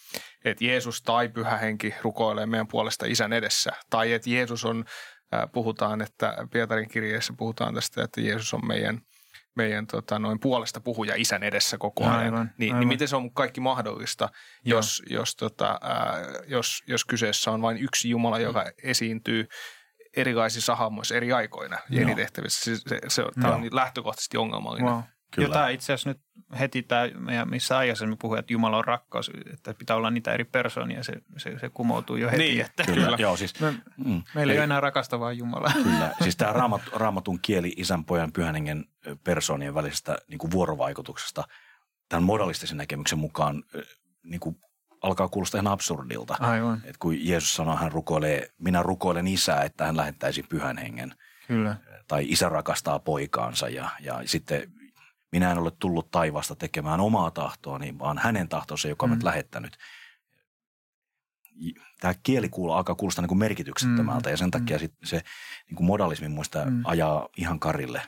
että 0.45 0.65
Jeesus 0.65 1.03
tai 1.03 1.29
Pyhä 1.29 1.57
Henki 1.57 1.95
rukoilee 2.03 2.47
meidän 2.47 2.69
puolesta 2.69 3.07
isän 3.07 3.33
edessä. 3.33 3.73
Tai 3.91 4.13
että 4.13 4.31
Jeesus 4.31 4.65
on, 4.65 4.85
puhutaan, 5.53 6.03
että 6.03 6.35
Pietarin 6.53 6.89
kirjeessä 6.89 7.33
puhutaan 7.37 7.75
tästä, 7.75 8.05
että 8.05 8.21
Jeesus 8.21 8.55
on 8.55 8.67
meidän– 8.67 9.01
meidän 9.57 9.87
tota, 9.87 10.19
noin 10.19 10.41
puolesta 10.41 10.81
puhuja 10.81 11.15
isän 11.17 11.43
edessä 11.43 11.79
koko 11.79 12.05
ajan. 12.05 12.17
Aivan, 12.19 12.47
niin, 12.47 12.55
niin 12.59 12.73
aivan. 12.73 12.81
niin 12.81 12.89
miten 12.89 13.09
se 13.09 13.17
on 13.17 13.35
kaikki 13.35 13.61
mahdollista, 13.61 14.29
jos, 14.65 15.03
jos, 15.11 15.37
tota, 15.37 15.79
ää, 15.83 16.19
jos, 16.47 16.83
jos 16.87 17.05
kyseessä 17.05 17.51
on 17.51 17.63
vain 17.63 17.79
yksi 17.79 18.11
Jumala, 18.11 18.39
joka 18.39 18.65
esiintyy 18.83 19.49
erilaisissa 20.17 20.77
hahmoissa 20.77 21.15
eri 21.15 21.33
aikoina 21.33 21.79
ja 21.91 22.03
eri 22.03 22.15
tehtävissä. 22.15 22.65
Se, 22.65 22.77
se, 22.89 23.01
se, 23.09 23.25
tämä 23.41 23.55
on 23.55 23.69
lähtökohtaisesti 23.73 24.37
ongelmallinen. 24.37 24.93
Wow. 24.93 25.03
Kyllä. 25.31 25.49
Jota 25.49 25.69
itse 25.69 25.93
asiassa 25.93 26.11
nyt 26.11 26.21
heti 26.59 26.83
tämä, 26.83 27.05
missä 27.45 27.79
aikaisemmin 27.79 28.19
puhui, 28.19 28.39
että 28.39 28.53
Jumala 28.53 28.77
on 28.77 28.85
rakkaus, 28.85 29.31
että 29.53 29.75
pitää 29.75 29.97
olla 29.97 30.11
niitä 30.11 30.33
eri 30.33 30.45
persoonia, 30.45 31.03
se, 31.03 31.13
se, 31.37 31.59
se 31.59 31.69
kumoutuu 31.69 32.17
jo 32.17 32.31
heti. 32.31 32.43
Niin, 32.43 32.61
että 32.61 32.85
kyllä. 32.85 33.17
Joo, 33.21 33.37
siis, 33.37 33.61
me, 33.61 33.75
mm, 34.05 34.23
meillä 34.35 34.53
ei 34.53 34.59
ole 34.59 34.65
enää 34.65 34.81
rakastavaa 34.81 35.33
Jumalaa. 35.33 35.73
Kyllä, 35.73 36.15
siis 36.23 36.37
tämä 36.37 36.53
raamat, 36.53 36.83
raamatun 36.93 37.39
kieli 37.43 37.73
isän, 37.77 38.05
pojan, 38.05 38.33
pyhän 38.33 38.85
persoonien 39.25 39.75
välisestä 39.75 40.19
niin 40.29 40.39
kuin 40.39 40.51
vuorovaikutuksesta 40.51 41.45
tämän 42.09 42.23
modalistisen 42.23 42.77
näkemyksen 42.77 43.19
mukaan 43.19 43.65
niin 44.23 44.41
kuin 44.41 44.57
alkaa 45.03 45.29
kuulostaa 45.29 45.61
ihan 45.61 45.73
absurdilta. 45.73 46.37
Aivan. 46.41 46.83
Et 46.85 46.97
kun 46.97 47.27
Jeesus 47.27 47.55
sanoo, 47.55 47.77
hän 47.77 47.93
rukoilee, 47.93 48.51
minä 48.59 48.83
rukoilen 48.83 49.27
isää, 49.27 49.63
että 49.63 49.87
hän 49.87 49.97
lähettäisi 49.97 50.43
pyhän 50.43 50.79
hengen. 50.79 51.15
Kyllä. 51.49 51.77
Tai 52.09 52.25
isä 52.29 52.49
rakastaa 52.49 52.99
poikaansa 52.99 53.69
ja, 53.69 53.91
ja 54.01 54.23
sitten 54.25 54.73
minä 55.33 55.51
en 55.51 55.59
ole 55.59 55.71
tullut 55.79 56.11
taivasta 56.11 56.57
tekemään 56.57 57.01
omaa 57.01 57.31
tahtoani, 57.31 57.99
vaan 57.99 58.19
hänen 58.19 58.49
tahtonsa, 58.49 58.89
joka 58.89 59.07
on 59.07 59.13
mm. 59.13 59.19
lähettänyt. 59.23 59.79
Tämä 62.01 62.15
kieli 62.23 62.49
kuuluu, 62.49 62.75
alkaa 62.75 62.95
kuulostaa 62.95 63.23
niin 63.23 63.29
kuin 63.29 63.39
merkityksettömältä 63.39 64.29
mm. 64.29 64.33
ja 64.33 64.37
sen 64.37 64.51
takia 64.51 64.77
mm. 64.77 64.81
sit 64.81 64.95
se 65.05 65.23
niin 65.67 65.77
kuin 65.77 65.87
modalismi 65.87 66.29
muista 66.29 66.65
mm. 66.65 66.83
ajaa 66.85 67.29
ihan 67.37 67.61
karille. 67.61 68.03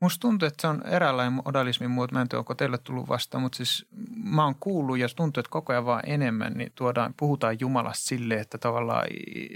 Musta 0.00 0.20
tuntuu, 0.20 0.46
että 0.46 0.60
se 0.60 0.66
on 0.66 0.86
eräänlainen 0.86 1.32
modalismin 1.32 1.90
muoto. 1.90 2.14
Mä 2.14 2.20
en 2.20 2.28
tiedä, 2.28 2.38
onko 2.38 2.54
teille 2.54 2.78
tullut 2.78 3.08
vasta, 3.08 3.38
mutta 3.38 3.56
siis 3.56 3.86
mä 4.24 4.44
oon 4.44 4.54
kuullut 4.54 4.98
ja 4.98 5.08
tuntuu, 5.08 5.40
että 5.40 5.50
koko 5.50 5.72
ajan 5.72 5.86
vaan 5.86 6.02
enemmän 6.06 6.52
niin 6.52 6.72
tuodaan, 6.74 7.14
puhutaan 7.16 7.60
Jumalasta 7.60 8.06
silleen, 8.06 8.40
että 8.40 8.58
tavallaan 8.58 9.06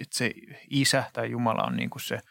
että 0.00 0.18
se 0.18 0.32
isä 0.70 1.04
tai 1.12 1.30
Jumala 1.30 1.62
on 1.62 1.76
niin 1.76 1.90
kuin 1.90 2.02
se– 2.02 2.20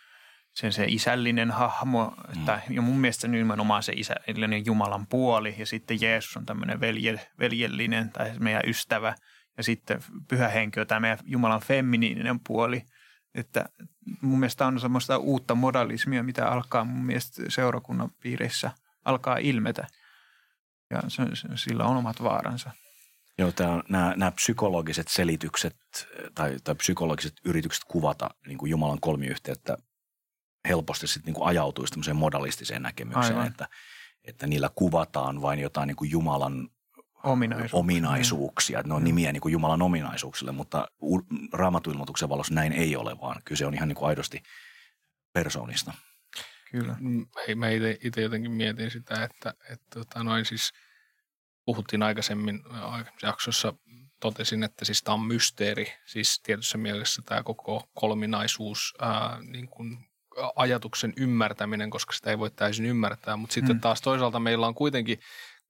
sen 0.53 0.73
se 0.73 0.85
isällinen 0.87 1.51
hahmo, 1.51 2.13
että, 2.37 2.61
mm. 2.69 2.75
ja 2.75 2.81
mun 2.81 2.99
mielestä 2.99 3.27
nimenomaan 3.27 3.83
se 3.83 3.93
isällinen 3.95 4.65
Jumalan 4.65 5.07
puoli, 5.07 5.55
ja 5.57 5.65
sitten 5.65 6.01
Jeesus 6.01 6.37
on 6.37 6.45
tämmöinen 6.45 6.79
velje, 6.79 7.27
veljellinen 7.39 8.09
tai 8.09 8.31
meidän 8.39 8.63
ystävä, 8.65 9.15
ja 9.57 9.63
sitten 9.63 10.03
pyhä 10.27 10.47
henki 10.47 10.79
on 10.79 10.87
tämä 10.87 10.99
meidän 10.99 11.19
Jumalan 11.23 11.61
feminiininen 11.61 12.39
puoli, 12.47 12.81
että 13.35 13.65
mun 14.21 14.39
mielestä 14.39 14.67
on 14.67 14.79
semmoista 14.79 15.17
uutta 15.17 15.55
modalismia, 15.55 16.23
mitä 16.23 16.47
alkaa 16.47 16.83
mun 16.83 17.05
mielestä 17.05 17.43
seurakunnan 17.49 18.09
piirissä 18.21 18.71
alkaa 19.05 19.37
ilmetä, 19.37 19.87
ja 20.89 21.01
se, 21.07 21.23
se, 21.33 21.47
sillä 21.55 21.83
on 21.83 21.97
omat 21.97 22.23
vaaransa. 22.23 22.71
Joo, 23.37 23.51
tämä 23.51 23.83
nämä, 23.89 24.13
nämä 24.17 24.31
psykologiset 24.31 25.07
selitykset 25.07 25.75
tai, 26.35 26.57
tai 26.63 26.75
psykologiset 26.75 27.33
yritykset 27.45 27.83
kuvata 27.87 28.29
niin 28.47 28.57
kuin 28.57 28.69
Jumalan 28.69 28.99
kolmiyhteyttä 29.01 29.77
helposti 30.67 31.07
sitten 31.07 31.33
niin 31.33 31.43
ajautuisi 31.47 31.91
tämmöiseen 31.91 32.17
modalistiseen 32.17 32.81
näkemykseen, 32.81 33.37
Aivan. 33.37 33.47
että, 33.47 33.69
että 34.23 34.47
niillä 34.47 34.69
kuvataan 34.75 35.41
vain 35.41 35.59
jotain 35.59 35.87
niin 35.87 35.95
kuin 35.95 36.11
Jumalan 36.11 36.69
ominaisuuksia. 37.23 37.79
ominaisuuksia. 37.79 38.81
Ne 38.81 38.93
on 38.93 39.03
nimiä 39.03 39.31
niin 39.31 39.41
kuin 39.41 39.51
Jumalan 39.51 39.81
ominaisuuksille, 39.81 40.51
mutta 40.51 40.87
raamatuilmoituksen 41.53 42.29
valossa 42.29 42.53
näin 42.53 42.73
ei 42.73 42.95
ole, 42.95 43.19
vaan 43.21 43.41
kyse 43.45 43.65
on 43.65 43.73
ihan 43.73 43.87
niin 43.87 43.95
kuin 43.95 44.09
aidosti 44.09 44.43
persoonista. 45.33 45.93
Kyllä. 46.71 46.95
Mm, 46.99 47.27
mä 47.55 47.67
itse 48.01 48.21
jotenkin 48.21 48.51
mietin 48.51 48.91
sitä, 48.91 49.23
että, 49.23 49.53
että 49.69 49.85
tota 49.99 50.23
noin 50.23 50.45
siis 50.45 50.71
puhuttiin 51.65 52.03
aikaisemmin 52.03 52.63
jaksossa, 53.21 53.73
totesin, 54.19 54.63
että 54.63 54.85
siis 54.85 55.03
tämä 55.03 55.13
on 55.13 55.25
mysteeri. 55.25 55.93
Siis 56.05 56.41
tietyssä 56.43 56.77
mielessä 56.77 57.21
tämä 57.25 57.43
koko 57.43 57.89
kolminaisuus 57.93 58.93
ää, 59.01 59.37
niin 59.41 59.69
kuin 59.69 60.08
ajatuksen 60.55 61.13
ymmärtäminen, 61.17 61.89
koska 61.89 62.13
sitä 62.13 62.29
ei 62.29 62.39
voi 62.39 62.51
täysin 62.51 62.85
ymmärtää. 62.85 63.37
Mutta 63.37 63.53
sitten 63.53 63.75
mm. 63.75 63.81
taas 63.81 64.01
toisaalta 64.01 64.39
meillä 64.39 64.67
on 64.67 64.75
kuitenkin 64.75 65.19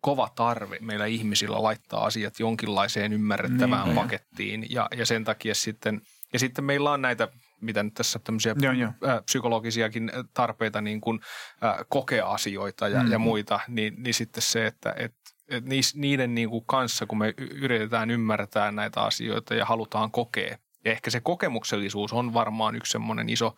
kova 0.01 0.29
tarve 0.35 0.77
meillä 0.81 1.05
ihmisillä 1.05 1.63
laittaa 1.63 2.05
asiat 2.05 2.39
jonkinlaiseen 2.39 3.13
ymmärrettävään 3.13 3.85
niin, 3.85 3.95
pakettiin. 3.95 4.65
Ja, 4.69 4.87
ja 4.95 5.05
sen 5.05 5.23
takia 5.23 5.55
sitten, 5.55 6.01
ja 6.33 6.39
sitten 6.39 6.63
meillä 6.65 6.91
on 6.91 7.01
näitä 7.01 7.27
mitä 7.61 7.83
nyt 7.83 7.93
tässä 7.93 8.19
tämmöisiä 8.19 8.55
joo, 8.61 8.73
joo. 8.73 8.91
psykologisiakin 9.25 10.11
tarpeita 10.33 10.81
niin 10.81 11.01
kuin, 11.01 11.19
äh, 11.63 11.77
kokea 11.89 12.27
asioita 12.27 12.87
ja, 12.87 13.03
mm. 13.03 13.11
ja 13.11 13.19
muita, 13.19 13.59
niin, 13.67 13.95
niin 13.97 14.13
sitten 14.13 14.43
se, 14.43 14.65
että 14.67 14.93
et, 14.97 15.13
et 15.47 15.63
niiden 15.93 16.35
niin 16.35 16.49
kuin 16.49 16.65
kanssa, 16.65 17.05
kun 17.05 17.17
me 17.17 17.33
yritetään 17.37 18.11
ymmärtää 18.11 18.71
näitä 18.71 19.01
asioita 19.01 19.55
ja 19.55 19.65
halutaan 19.65 20.11
kokea, 20.11 20.57
ja 20.85 20.91
ehkä 20.91 21.09
se 21.09 21.19
kokemuksellisuus 21.19 22.13
on 22.13 22.33
varmaan 22.33 22.75
yksi 22.75 22.91
semmoinen 22.91 23.29
iso 23.29 23.55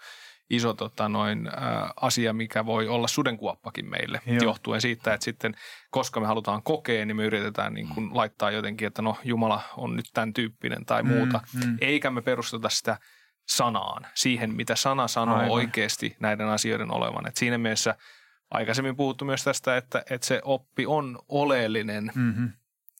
iso 0.51 0.74
tota, 0.74 1.10
noin, 1.10 1.48
ä, 1.48 1.51
asia, 2.01 2.34
mikä 2.34 2.65
voi 2.65 2.88
olla 2.88 3.08
sudenkuoppakin 3.08 3.89
meille, 3.89 4.22
Joo. 4.25 4.38
johtuen 4.43 4.81
siitä, 4.81 5.13
että 5.13 5.25
sitten 5.25 5.55
koska 5.91 6.20
me 6.20 6.27
halutaan 6.27 6.63
kokea, 6.63 7.05
niin 7.05 7.17
me 7.17 7.25
yritetään 7.25 7.74
niin 7.74 7.89
kuin 7.89 8.10
laittaa 8.13 8.51
jotenkin, 8.51 8.88
että 8.88 9.01
no 9.01 9.17
Jumala 9.24 9.62
on 9.77 9.96
nyt 9.96 10.05
tämän 10.13 10.34
tyyppinen 10.34 10.86
tai 10.86 11.03
muuta, 11.03 11.41
mm, 11.53 11.65
mm. 11.65 11.77
eikä 11.81 12.12
me 12.12 12.22
perusteta 12.22 12.70
sitä 12.70 12.98
sanaan, 13.48 14.08
siihen 14.13 14.55
mitä 14.55 14.75
sana 14.75 15.08
sanoo 15.08 15.36
Aivan. 15.36 15.51
oikeasti 15.51 16.15
näiden 16.20 16.48
asioiden 16.48 16.91
olevan. 16.91 17.27
Et 17.27 17.38
siinä 17.38 17.58
mielessä 17.58 17.96
aikaisemmin 18.51 18.96
puhuttu 18.96 19.25
myös 19.25 19.43
tästä, 19.43 19.77
että, 19.77 20.03
että 20.10 20.27
se 20.27 20.41
oppi 20.43 20.86
on 20.86 21.20
oleellinen, 21.29 22.12
mm-hmm. 22.15 22.51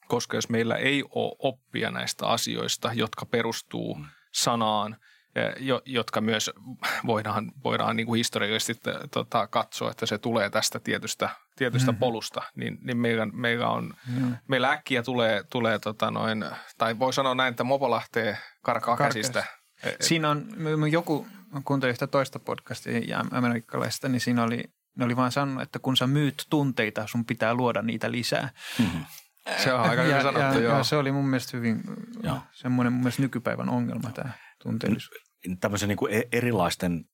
koska 0.08 0.38
jos 0.38 0.50
meillä 0.50 0.75
ei 0.75 1.03
ole 1.10 1.36
oppia 1.39 1.91
näistä 1.91 2.27
asioista, 2.27 2.91
jotka 2.93 3.25
perustuu 3.25 3.96
mm. 3.96 4.05
sanaan– 4.31 4.96
jotka 5.86 6.22
myös 6.22 6.52
voidaan, 7.06 7.52
voidaan 7.64 7.96
niin 7.96 8.08
kuin 8.08 8.18
historiallisesti 8.18 8.74
tota, 9.12 9.48
katsoa, 9.48 9.92
että 9.92 10.06
se 10.06 10.18
tulee 10.18 10.50
tästä 10.50 10.80
tietystä, 10.80 11.30
tietystä 11.56 11.92
mm-hmm. 11.92 12.00
polusta, 12.00 12.42
niin, 12.56 12.78
niin 12.82 12.98
meillä, 12.98 13.26
meillä, 13.26 13.70
on, 13.70 13.94
mm-hmm. 14.08 14.36
meillä 14.48 14.70
äkkiä 14.70 15.04
tulee, 15.04 15.44
tulee 15.50 15.80
tota 15.80 16.12
noin, 16.12 16.46
tai 16.78 17.00
voi 17.00 17.14
sanoa 17.14 17.36
näin, 17.36 17.52
että 17.52 17.64
mopo 17.64 17.92
lähtee 17.92 18.38
karkaa 18.62 18.98
käsistä. 18.98 19.44
E, 19.84 19.92
siinä 20.02 20.30
on 20.30 20.48
joku, 20.92 21.28
kuuntelin 21.66 21.92
yhtä 21.92 22.08
toista 22.08 22.40
podcastia 22.40 23.00
ja 23.08 23.26
amerikkalaista, 23.32 24.10
niin 24.10 24.22
siinä 24.22 24.44
oli, 24.44 24.64
ne 24.98 25.06
oli 25.06 25.16
vaan 25.16 25.32
sanonut, 25.32 25.64
että 25.64 25.80
kun 25.80 25.98
sä 25.98 26.08
myyt 26.08 26.46
tunteita, 26.50 27.08
sun 27.08 27.26
pitää 27.26 27.54
luoda 27.54 27.82
niitä 27.82 28.12
lisää. 28.12 28.50
Mm-hmm. 28.80 29.06
Se 29.58 29.74
on 29.74 29.90
aika 29.90 30.02
hyvin 30.02 30.22
sanottu, 30.22 30.58
ja, 30.58 30.64
joo. 30.64 30.78
Ja 30.78 30.84
se 30.84 30.96
oli 30.96 31.12
mun 31.12 31.28
mielestä 31.28 31.58
hyvin 31.58 31.84
joo. 32.24 32.40
semmoinen 32.52 32.94
mun 32.94 33.02
mielestä 33.02 33.22
nykypäivän 33.22 33.70
ongelma 33.70 34.12
tämä 34.12 34.32
tunteellisuus. 34.63 35.18
Tämmöisen 35.60 35.89
niin 35.89 35.98
kuin 35.98 36.13
e-, 36.13 36.27
erilaisten 36.32 37.06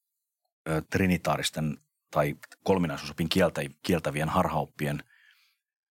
trinitaaristen 0.90 1.78
tai 2.12 2.36
kolminaisuusopin 2.64 3.30
kieltä, 3.30 3.62
kieltävien 3.84 4.30
harhaoppien 4.30 5.04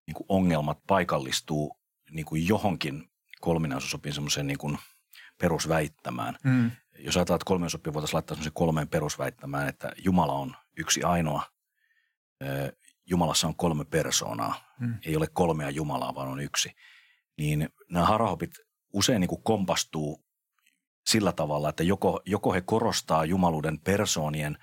niin 0.07 0.15
kuin 0.15 0.27
ongelmat 0.29 0.79
paikallistuu 0.87 1.77
niin 2.11 2.27
kuin 2.27 2.49
johonkin 2.49 3.11
kolminaisuusopin 3.41 4.13
semmoiseen 4.13 4.47
niin 4.47 4.59
kuin 4.59 4.79
perusväittämään. 5.39 6.37
Mm. 6.45 6.71
Jos 6.99 7.17
ajatellaan, 7.17 7.37
että 7.37 7.49
kolminaisuusoppi 7.49 7.95
voitaisiin 7.95 8.15
laittaa 8.17 8.35
semmoiseen 8.35 8.55
kolmeen 8.55 8.89
perusväittämään, 8.89 9.69
että 9.69 9.93
Jumala 10.05 10.33
on 10.33 10.57
yksi 10.77 11.03
ainoa, 11.03 11.43
Jumalassa 13.07 13.47
on 13.47 13.57
kolme 13.57 13.85
persoonaa, 13.85 14.75
mm. 14.81 14.95
ei 15.07 15.17
ole 15.17 15.27
kolmea 15.33 15.71
Jumalaa, 15.71 16.15
vaan 16.15 16.29
on 16.29 16.41
yksi. 16.41 16.73
Niin 17.39 17.69
nämä 17.91 18.07
harhaopit 18.07 18.51
usein 18.93 19.21
niin 19.21 19.29
kuin 19.29 19.43
kompastuu 19.43 20.26
sillä 21.07 21.33
tavalla, 21.33 21.69
että 21.69 21.83
joko, 21.83 22.21
joko 22.27 22.53
he 22.53 22.61
korostaa 22.61 23.25
jumaluuden 23.25 23.81
persoonien 23.81 24.59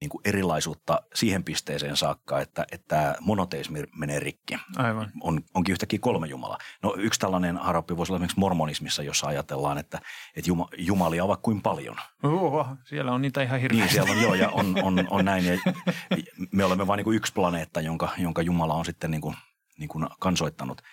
niin 0.00 0.08
kuin 0.08 0.22
erilaisuutta 0.24 1.02
siihen 1.14 1.44
pisteeseen 1.44 1.96
saakka, 1.96 2.40
että, 2.40 2.66
että 2.72 3.16
monoteismi 3.20 3.84
menee 3.96 4.20
rikki. 4.20 4.58
Aivan. 4.76 5.10
On, 5.20 5.40
onkin 5.54 5.72
yhtäkkiä 5.72 5.98
kolme 5.98 6.26
Jumalaa. 6.26 6.58
No 6.82 6.94
yksi 6.98 7.20
tällainen 7.20 7.56
harappi 7.56 7.96
voisi 7.96 8.12
olla 8.12 8.18
esimerkiksi 8.18 8.40
mormonismissa, 8.40 9.02
jossa 9.02 9.26
ajatellaan, 9.26 9.78
että, 9.78 10.00
että 10.36 10.50
juma, 10.50 10.68
jumalia 10.78 11.24
ovat 11.24 11.40
kuin 11.42 11.62
paljon. 11.62 11.96
Uhu, 12.24 12.64
siellä 12.84 13.12
on 13.12 13.22
niitä 13.22 13.42
ihan 13.42 13.60
hirveästi. 13.60 13.84
Niin, 13.84 13.92
siellä 13.92 14.12
on 14.12 14.22
joo, 14.22 14.34
ja 14.34 14.48
on, 14.48 14.74
on, 14.82 15.06
on 15.10 15.24
näin. 15.24 15.44
Ja 15.44 15.58
me 16.52 16.64
olemme 16.64 16.86
vain 16.86 17.04
niin 17.04 17.16
yksi 17.16 17.32
planeetta, 17.32 17.80
jonka, 17.80 18.08
jonka 18.18 18.42
Jumala 18.42 18.74
on 18.74 18.84
sitten 18.84 19.10
niin 19.10 19.20
kuin, 19.20 19.36
niin 19.78 19.88
kuin 19.88 20.06
kansoittanut– 20.18 20.82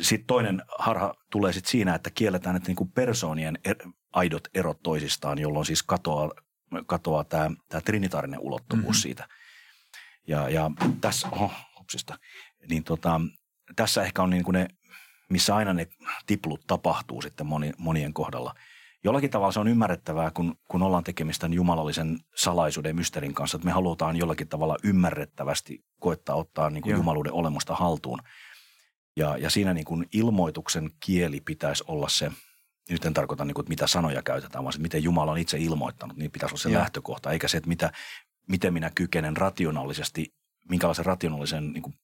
sitten 0.00 0.26
toinen 0.26 0.62
harha 0.78 1.14
tulee 1.30 1.52
sitten 1.52 1.70
siinä, 1.70 1.94
että 1.94 2.10
kielletään 2.10 2.56
että 2.56 2.68
niinku 2.68 2.84
persoonien 2.84 3.58
er, 3.64 3.76
aidot 4.12 4.48
erot 4.54 4.82
toisistaan, 4.82 5.38
jolloin 5.38 5.66
siis 5.66 5.82
katoaa, 5.82 6.30
katoaa 6.86 7.24
tämä, 7.24 7.50
tämä 7.68 7.80
trinitaarinen 7.80 8.40
ulottuvuus 8.40 8.84
mm-hmm. 8.84 9.00
siitä. 9.00 9.28
Ja, 10.26 10.48
ja 10.48 10.70
tässä, 11.00 11.28
oho, 11.28 11.50
niin 12.68 12.84
tota, 12.84 13.20
tässä 13.76 14.02
ehkä 14.02 14.22
on 14.22 14.30
niin 14.30 14.44
kuin 14.44 14.52
ne, 14.52 14.68
missä 15.30 15.56
aina 15.56 15.72
ne 15.72 15.86
tiplut 16.26 16.60
tapahtuu 16.66 17.22
sitten 17.22 17.46
moni, 17.46 17.72
monien 17.78 18.14
kohdalla. 18.14 18.54
Jollakin 19.04 19.30
tavalla 19.30 19.52
se 19.52 19.60
on 19.60 19.68
ymmärrettävää, 19.68 20.30
kun, 20.30 20.54
kun 20.68 20.82
ollaan 20.82 21.04
tekemistä 21.04 21.46
jumalallisen 21.46 22.18
salaisuuden 22.36 22.96
mysteerin 22.96 23.34
kanssa, 23.34 23.56
että 23.56 23.66
me 23.66 23.72
halutaan 23.72 24.16
jollakin 24.16 24.48
tavalla 24.48 24.76
ymmärrettävästi 24.84 25.84
koettaa 26.00 26.36
ottaa 26.36 26.70
niin 26.70 26.82
kuin 26.82 26.96
jumaluuden 26.96 27.32
olemusta 27.32 27.74
haltuun. 27.74 28.18
Ja, 29.16 29.36
ja 29.36 29.50
siinä 29.50 29.74
niin 29.74 29.84
kuin 29.84 30.06
ilmoituksen 30.12 30.90
kieli 31.00 31.40
pitäisi 31.40 31.84
olla 31.86 32.08
se, 32.08 32.32
nyt 32.94 33.04
en 33.04 33.14
tarkoita 33.14 33.44
niin 33.44 33.54
kuin, 33.54 33.62
että 33.62 33.70
mitä 33.70 33.86
sanoja 33.86 34.22
käytetään, 34.22 34.64
vaan 34.64 34.72
se, 34.72 34.80
miten 34.80 35.02
Jumala 35.02 35.32
on 35.32 35.38
itse 35.38 35.58
ilmoittanut, 35.58 36.16
niin 36.16 36.30
pitäisi 36.30 36.52
olla 36.52 36.62
se 36.62 36.70
Joo. 36.70 36.80
lähtökohta, 36.80 37.32
eikä 37.32 37.48
se, 37.48 37.56
että 37.56 37.68
mitä, 37.68 37.92
miten 38.48 38.72
minä 38.72 38.90
kykenen 38.94 39.36
rationaalisesti, 39.36 40.34
minkälaisen 40.68 41.06
rationaalisen 41.06 41.72
niin 41.72 41.82
kuin 41.82 41.94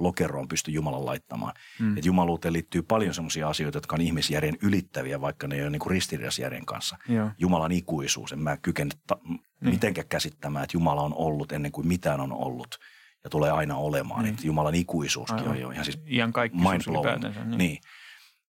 lokeroon 0.00 0.48
pysty 0.48 0.70
Jumalan 0.70 1.06
laittamaan. 1.06 1.54
Mm. 1.78 1.98
Et 1.98 2.04
jumaluuteen 2.04 2.52
liittyy 2.52 2.82
paljon 2.82 3.14
sellaisia 3.14 3.48
asioita, 3.48 3.76
jotka 3.76 3.96
on 3.96 4.00
ihmisjärjen 4.00 4.56
ylittäviä, 4.62 5.20
vaikka 5.20 5.48
ne 5.48 5.54
ei 5.54 5.62
ole 5.62 5.70
niin 5.70 5.90
ristiriidassa 5.90 6.42
järjen 6.42 6.66
kanssa. 6.66 6.96
Joo. 7.08 7.30
Jumalan 7.38 7.72
ikuisuus, 7.72 8.32
en 8.32 8.38
mä 8.38 8.56
kykene 8.56 8.90
ta- 9.06 9.18
niin. 9.24 9.40
mitenkään 9.60 10.08
käsittämään, 10.08 10.64
että 10.64 10.76
Jumala 10.76 11.02
on 11.02 11.14
ollut 11.14 11.52
ennen 11.52 11.72
kuin 11.72 11.86
mitään 11.86 12.20
on 12.20 12.32
ollut 12.32 12.78
ja 13.24 13.30
tulee 13.30 13.50
aina 13.50 13.76
olemaan. 13.76 14.22
Niin. 14.22 14.34
Että 14.34 14.46
Jumalan 14.46 14.74
ikuisuuskin 14.74 15.38
Aivan. 15.38 15.50
on 15.52 15.60
jo 15.60 15.70
ihan 15.70 15.84
siis 15.84 15.98
Ian 16.06 16.32
kaikki 16.32 16.58
Niin. 17.44 17.58
niin. 17.58 17.78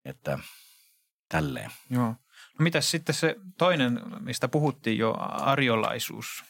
Että 0.06 0.40
tälleen. 1.30 1.72
Joo. 1.90 2.16
No 2.60 2.64
mitäs 2.64 2.92
sitten 2.92 3.16
se 3.16 3.36
toinen, 3.58 4.02
mistä 4.20 4.48
puhuttiin 4.48 4.98
jo, 4.98 5.16
arjolaisuus? 5.30 6.44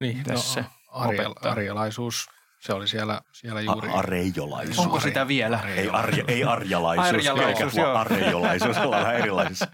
Niin, 0.00 0.24
tässä 0.24 0.60
no, 0.60 0.68
arjel, 0.88 1.34
arjelaisuus 1.42 2.26
se 2.66 2.72
oli 2.72 2.88
siellä, 2.88 3.20
siellä 3.32 3.60
juuri. 3.60 3.88
A- 3.88 3.92
areijolaisuus. 3.92 4.78
Onko 4.78 5.00
sitä 5.00 5.28
vielä? 5.28 5.60
Ei, 5.60 5.88
arja, 5.88 6.24
ei 6.28 6.44
arjalaisuus. 6.44 7.08
Arjalaisuus, 7.08 7.76
joo. 7.76 7.94
Areijolaisuus, 7.94 8.76
ollaan 8.76 9.02
vähän 9.02 9.16
erilaisissa. 9.16 9.66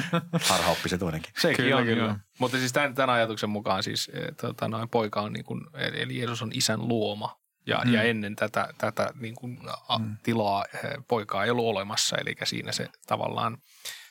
Harhaoppiset 0.48 1.00
toinenkin. 1.00 1.32
Sekin 1.38 1.56
kyllä, 1.56 1.76
on, 1.76 1.84
kyllä. 1.84 2.16
Mutta 2.38 2.58
siis 2.58 2.72
tämän, 2.72 2.94
tämän 2.94 3.10
ajatuksen 3.10 3.50
mukaan 3.50 3.82
siis 3.82 4.10
e, 4.14 4.32
tota, 4.32 4.68
noin 4.68 4.88
poika 4.88 5.20
on 5.20 5.32
niin 5.32 5.44
kuin, 5.44 5.60
eli 5.74 6.18
Jeesus 6.18 6.42
on 6.42 6.50
isän 6.54 6.88
luoma. 6.88 7.36
Ja, 7.68 7.82
mm. 7.84 7.94
ja 7.94 8.02
ennen 8.02 8.36
tätä, 8.36 8.68
tätä 8.78 9.10
niin 9.20 9.34
kuin, 9.34 9.58
mm. 9.98 10.16
tilaa 10.22 10.64
e, 10.64 10.78
poikaa 11.08 11.44
ei 11.44 11.50
ollut 11.50 11.66
olemassa. 11.66 12.16
Eli 12.16 12.36
siinä 12.44 12.72
se 12.72 12.88
tavallaan 13.06 13.58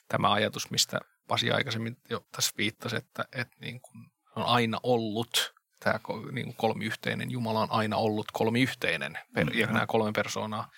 tämä 0.08 0.32
ajatus, 0.32 0.72
mistä 0.72 1.00
Pasi 1.28 1.52
aikaisemmin 1.52 1.98
jo 2.10 2.26
tässä 2.32 2.52
viittasi, 2.58 2.96
että, 2.96 3.26
että 3.32 3.56
niin 3.62 3.82
kuin 3.82 4.06
on 4.36 4.46
aina 4.46 4.80
ollut– 4.84 5.54
tämä 5.80 6.00
niin 6.32 6.54
kolmiyhteinen 6.56 7.32
Jumala 7.32 7.60
on 7.60 7.72
aina 7.72 7.98
ollut 7.98 8.26
kolmiyhteinen 8.34 9.18
per, 9.34 9.46
mm, 9.46 9.60
ja 9.60 9.68
nämä 9.68 9.88
kolme 9.88 10.12
persoonaa. 10.12 10.70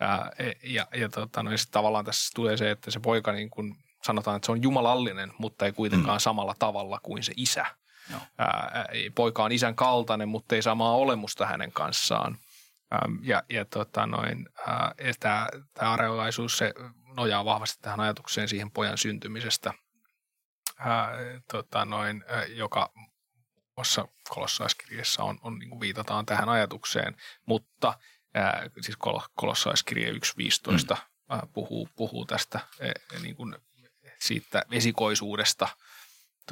Ää, 0.00 0.30
e, 0.38 0.52
ja 0.62 0.86
ja 0.94 1.08
tota, 1.08 1.42
no, 1.42 1.50
ja 1.50 1.56
tavallaan 1.70 2.04
tässä 2.04 2.30
tulee 2.34 2.56
se, 2.56 2.70
että 2.70 2.90
se 2.90 3.00
poika 3.00 3.32
niin 3.32 3.50
kuin 3.50 3.76
sanotaan, 4.04 4.36
että 4.36 4.46
se 4.46 4.52
on 4.52 4.62
jumalallinen, 4.62 5.32
mutta 5.38 5.66
ei 5.66 5.72
kuitenkaan 5.72 6.16
mm. 6.16 6.20
samalla 6.20 6.54
tavalla 6.58 7.00
kuin 7.02 7.22
se 7.22 7.32
isä. 7.36 7.66
Ää, 8.38 8.86
poika 9.14 9.44
on 9.44 9.52
isän 9.52 9.74
kaltainen, 9.74 10.28
mutta 10.28 10.54
ei 10.54 10.62
samaa 10.62 10.94
olemusta 10.96 11.46
hänen 11.46 11.72
kanssaan. 11.72 12.38
Ja 13.22 13.42
ja 13.48 13.64
tota, 13.64 14.06
noin, 14.06 14.48
tämä, 15.20 15.48
tämä 15.74 15.92
areolaisuus 15.92 16.58
se 16.58 16.74
nojaa 17.16 17.44
vahvasti 17.44 17.78
tähän 17.82 18.00
ajatukseen 18.00 18.48
siihen 18.48 18.70
pojan 18.70 18.98
syntymisestä, 18.98 19.72
ää, 20.78 21.10
tota, 21.52 21.84
noin, 21.84 22.24
ää, 22.28 22.44
joka 22.44 22.92
tuossa 23.74 24.08
kolossaiskirjassa 24.28 25.22
on, 25.22 25.38
on 25.42 25.58
niin 25.58 25.80
viitataan 25.80 26.26
tähän 26.26 26.48
ajatukseen, 26.48 27.16
mutta 27.46 27.94
ää, 28.34 28.70
siis 28.80 28.96
kol, 28.96 29.18
kolossaiskirje 29.34 30.12
1.15 30.12 30.16
mm. 30.16 31.48
puhuu, 31.52 31.88
puhuu 31.96 32.24
tästä 32.26 32.60
ää, 32.80 33.20
niin 33.22 33.36
kuin 33.36 33.56
siitä 34.18 34.62
esikoisuudesta, 34.70 35.68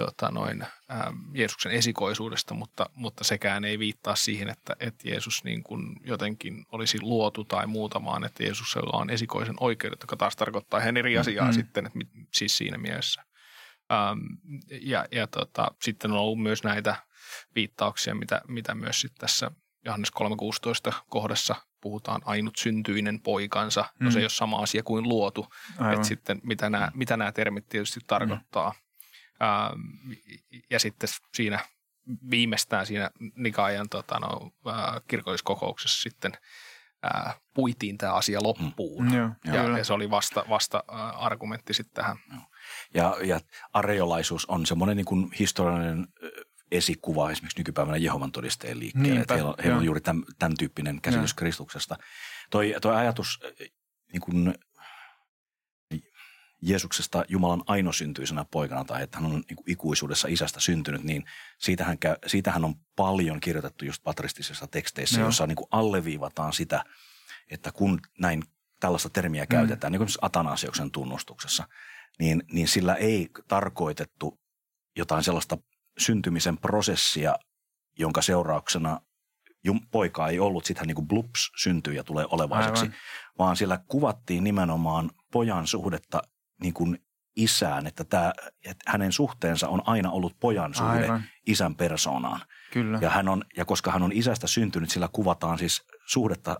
tota 0.06 0.30
noin, 0.30 0.62
ää, 0.88 1.12
Jeesuksen 1.34 1.72
esikoisuudesta, 1.72 2.54
mutta, 2.54 2.90
mutta 2.94 3.24
sekään 3.24 3.64
ei 3.64 3.78
viittaa 3.78 4.16
siihen, 4.16 4.48
että, 4.48 4.76
että 4.80 5.08
Jeesus 5.08 5.44
niin 5.44 5.62
kuin 5.62 5.96
jotenkin 6.04 6.66
olisi 6.72 7.00
luotu 7.00 7.44
tai 7.44 7.66
muutamaan, 7.66 8.24
että 8.24 8.42
Jeesuksella 8.42 8.98
on 8.98 9.10
esikoisen 9.10 9.56
oikeudet, 9.60 10.00
joka 10.00 10.16
taas 10.16 10.36
tarkoittaa 10.36 10.80
ihan 10.80 10.96
eri 10.96 11.18
asiaa 11.18 11.46
mm. 11.46 11.52
sitten, 11.52 11.86
että 11.86 11.98
siis 12.34 12.56
siinä 12.56 12.78
mielessä. 12.78 13.24
Ähm, 13.92 14.18
ja 14.80 15.06
ja 15.12 15.26
tota, 15.26 15.68
sitten 15.82 16.12
on 16.12 16.18
ollut 16.18 16.42
myös 16.42 16.64
näitä 16.64 16.96
viittauksia, 17.54 18.14
mitä, 18.14 18.40
mitä 18.48 18.74
myös 18.74 19.00
sitten 19.00 19.20
tässä 19.20 19.50
Johannes 19.84 20.10
3.16 20.90 20.94
kohdassa 21.08 21.54
puhutaan 21.80 22.20
ainut 22.24 22.56
syntyinen 22.56 23.20
poikansa. 23.20 23.80
Mm. 23.80 24.04
No 24.04 24.10
se 24.10 24.16
mm. 24.16 24.18
ei 24.18 24.24
ole 24.24 24.30
sama 24.30 24.58
asia 24.58 24.82
kuin 24.82 25.08
luotu. 25.08 25.46
Että 25.92 26.06
sitten 26.06 26.40
mitä 26.42 26.70
nämä, 26.70 26.92
mitä 26.94 27.16
nämä 27.16 27.32
termit 27.32 27.68
tietysti 27.68 28.00
tarkoittaa. 28.06 28.70
Mm. 28.70 28.87
Ähm, 29.42 30.12
ja 30.70 30.78
sitten 30.78 31.08
siinä 31.34 31.60
viimeistään 32.30 32.86
siinä 32.86 33.10
Nikaajan 33.36 33.88
tota, 33.88 34.18
no, 34.20 34.50
äh, 34.68 35.02
kirkolliskokouksessa 35.08 36.02
sitten 36.02 36.32
äh, 37.04 37.40
puitiin 37.54 37.98
tämä 37.98 38.12
asia 38.12 38.42
loppuun. 38.42 39.04
Mm. 39.04 39.14
Ja, 39.14 39.34
ja, 39.44 39.78
ja 39.78 39.84
se 39.84 39.92
oli 39.92 40.10
vasta, 40.10 40.44
vasta 40.48 40.84
äh, 40.92 41.24
argumentti 41.24 41.74
sitten 41.74 41.94
tähän. 41.94 42.16
Ja, 42.94 43.16
ja 43.24 43.40
areolaisuus 43.72 44.46
on 44.46 44.66
semmoinen 44.66 44.96
niin 44.96 45.06
kuin 45.06 45.30
historiallinen 45.38 46.06
esikuva 46.70 47.30
esimerkiksi 47.30 47.60
nykypäivänä 47.60 47.96
Jehovan 47.96 48.32
todisteen 48.32 48.78
liikkeelle. 48.78 49.20
Että 49.20 49.34
heillä, 49.34 49.54
heillä 49.58 49.78
on 49.78 49.84
juuri 49.84 50.00
tämän, 50.00 50.24
tämän 50.38 50.56
tyyppinen 50.58 51.00
käsitys 51.00 51.30
ja. 51.30 51.36
Kristuksesta. 51.36 51.96
Toi, 52.50 52.74
toi 52.80 52.96
ajatus 52.96 53.40
niin 54.12 54.20
kuin 54.20 54.54
Jeesuksesta 56.62 57.24
Jumalan 57.28 57.62
ainosyntyisenä 57.66 58.44
poikana 58.50 58.84
tai 58.84 59.02
että 59.02 59.18
hän 59.18 59.26
on 59.26 59.44
niin 59.48 59.56
kuin 59.56 59.70
ikuisuudessa 59.70 60.28
isästä 60.28 60.60
syntynyt, 60.60 61.02
niin 61.02 61.24
siitähän, 61.58 61.98
käy, 61.98 62.16
siitähän 62.26 62.64
on 62.64 62.74
paljon 62.96 63.40
kirjoitettu 63.40 63.84
just 63.84 64.02
patristisissa 64.02 64.66
teksteissä, 64.66 65.20
jossa 65.20 65.46
niin 65.46 65.56
kuin 65.56 65.68
alleviivataan 65.70 66.52
sitä, 66.52 66.84
että 67.50 67.72
kun 67.72 68.00
näin 68.18 68.42
tällaista 68.80 69.10
termiä 69.10 69.44
mm. 69.44 69.48
käytetään, 69.48 69.92
niin 69.92 69.98
kuin 69.98 70.08
Atanasioksen 70.22 70.90
tunnustuksessa, 70.90 71.68
niin, 72.18 72.42
niin 72.52 72.68
sillä 72.68 72.94
ei 72.94 73.28
tarkoitettu 73.48 74.40
jotain 74.96 75.24
sellaista 75.24 75.58
syntymisen 75.98 76.58
prosessia, 76.58 77.34
jonka 77.98 78.22
seurauksena 78.22 79.00
poika 79.90 80.28
ei 80.28 80.38
ollut, 80.38 80.64
sitten 80.64 80.80
hän 80.80 80.86
niin 80.86 80.94
kuin 80.94 81.08
blups 81.08 81.50
syntyy 81.62 81.94
ja 81.94 82.04
tulee 82.04 82.26
olevaiseksi, 82.30 82.82
Aivan. 82.82 82.96
vaan 83.38 83.56
sillä 83.56 83.78
kuvattiin 83.88 84.44
nimenomaan 84.44 85.10
pojan 85.32 85.66
suhdetta 85.66 86.22
niin 86.62 86.74
kuin 86.74 86.98
isään, 87.36 87.86
että, 87.86 88.04
tämä, 88.04 88.32
että 88.64 88.90
hänen 88.90 89.12
suhteensa 89.12 89.68
on 89.68 89.82
aina 89.86 90.10
ollut 90.10 90.36
pojan 90.40 90.74
suhde 90.74 91.02
Aivan. 91.02 91.22
isän 91.46 91.74
persoonaan. 91.74 92.40
Kyllä. 92.72 92.98
Ja, 93.02 93.10
hän 93.10 93.28
on, 93.28 93.44
ja 93.56 93.64
koska 93.64 93.90
hän 93.92 94.02
on 94.02 94.12
isästä 94.12 94.46
syntynyt, 94.46 94.90
sillä 94.90 95.08
kuvataan 95.12 95.58
siis 95.58 95.82
suhdetta 96.06 96.56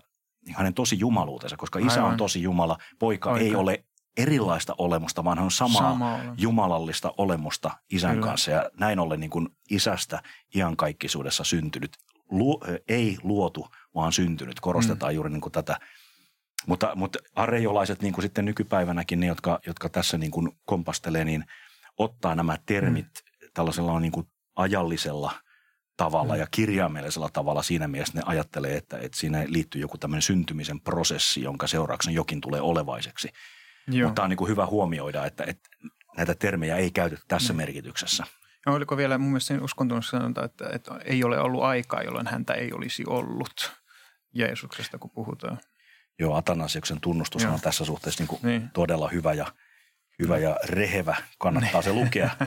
hänen 0.55 0.73
tosi 0.73 0.99
jumaluutensa, 0.99 1.57
koska 1.57 1.79
isä 1.79 1.93
Aivan. 1.93 2.11
on 2.11 2.17
tosi 2.17 2.41
Jumala, 2.41 2.77
poika, 2.99 3.29
poika 3.29 3.45
ei 3.45 3.55
ole 3.55 3.83
erilaista 4.17 4.75
olemusta, 4.77 5.23
vaan 5.23 5.37
hän 5.37 5.45
on 5.45 5.51
samaa 5.51 5.91
Sama 5.91 6.19
jumalallista 6.37 7.13
olemusta 7.17 7.71
isän 7.91 8.15
Kyllä. 8.15 8.27
kanssa. 8.27 8.51
Ja 8.51 8.69
näin 8.79 8.99
ollen 8.99 9.19
niin 9.19 9.29
kuin 9.29 9.49
isästä 9.69 10.23
iankaikkisuudessa 10.55 11.43
syntynyt, 11.43 11.97
lu, 12.31 12.61
ei 12.87 13.17
luotu, 13.23 13.67
vaan 13.95 14.11
syntynyt. 14.11 14.59
Korostetaan 14.59 15.11
mm. 15.11 15.15
juuri 15.15 15.29
niin 15.29 15.41
kuin 15.41 15.51
tätä. 15.51 15.79
Mutta, 16.67 16.91
mutta 16.95 17.19
arejolaiset 17.35 18.01
niin 18.01 18.13
kuin 18.13 18.23
sitten 18.23 18.45
nykypäivänäkin, 18.45 19.19
ne 19.19 19.27
jotka, 19.27 19.59
jotka 19.67 19.89
tässä 19.89 20.17
niin 20.17 20.31
kuin 20.31 20.51
kompastelee, 20.65 21.25
niin 21.25 21.45
ottaa 21.97 22.35
nämä 22.35 22.57
termit 22.65 23.05
mm. 23.05 23.47
tällaisella 23.53 23.99
niin 23.99 24.11
kuin 24.11 24.27
ajallisella 24.55 25.31
tavalla 25.97 26.33
mm. 26.33 26.39
ja 26.39 26.47
kirjaimellisella 26.51 27.29
tavalla 27.33 27.63
siinä 27.63 27.87
mielessä 27.87 28.17
ne 28.17 28.23
ajattelee, 28.25 28.77
että, 28.77 28.97
että 28.97 29.17
siinä 29.17 29.43
liittyy 29.47 29.81
joku 29.81 29.97
tämmöinen 29.97 30.21
syntymisen 30.21 30.81
prosessi, 30.81 31.41
jonka 31.41 31.67
seurauksena 31.67 32.15
jokin 32.15 32.41
tulee 32.41 32.61
olevaiseksi– 32.61 33.29
Joo. 33.91 34.09
Mutta 34.09 34.23
on 34.23 34.29
niin 34.29 34.37
kuin 34.37 34.49
hyvä 34.49 34.65
huomioida, 34.65 35.25
että, 35.25 35.43
että 35.47 35.69
näitä 36.17 36.35
termejä 36.35 36.77
ei 36.77 36.91
käytetä 36.91 37.21
tässä 37.27 37.53
mm. 37.53 37.57
merkityksessä. 37.57 38.23
Ja 38.65 38.71
oliko 38.71 38.97
vielä 38.97 39.17
mun 39.17 39.29
mielestä 39.29 39.53
uskontunnossa 39.61 40.17
sanonta, 40.17 40.45
että, 40.45 40.69
että 40.73 40.99
ei 41.05 41.23
ole 41.23 41.39
ollut 41.39 41.63
aikaa, 41.63 42.03
jolloin 42.03 42.27
häntä 42.27 42.53
ei 42.53 42.73
olisi 42.73 43.03
ollut 43.07 43.71
Jeesuksesta, 44.33 44.97
kun 44.97 45.09
puhutaan. 45.09 45.57
Joo, 46.19 46.35
Atanasioksen 46.35 47.01
tunnustus 47.01 47.45
on 47.45 47.61
tässä 47.61 47.85
suhteessa 47.85 48.21
niin 48.21 48.27
kuin 48.27 48.39
niin. 48.43 48.69
todella 48.73 49.09
hyvä 49.09 49.33
ja, 49.33 49.47
hyvä 50.19 50.37
ja 50.37 50.57
rehevä. 50.63 51.15
Kannattaa 51.37 51.81
se 51.81 51.93
lukea. 51.93 52.29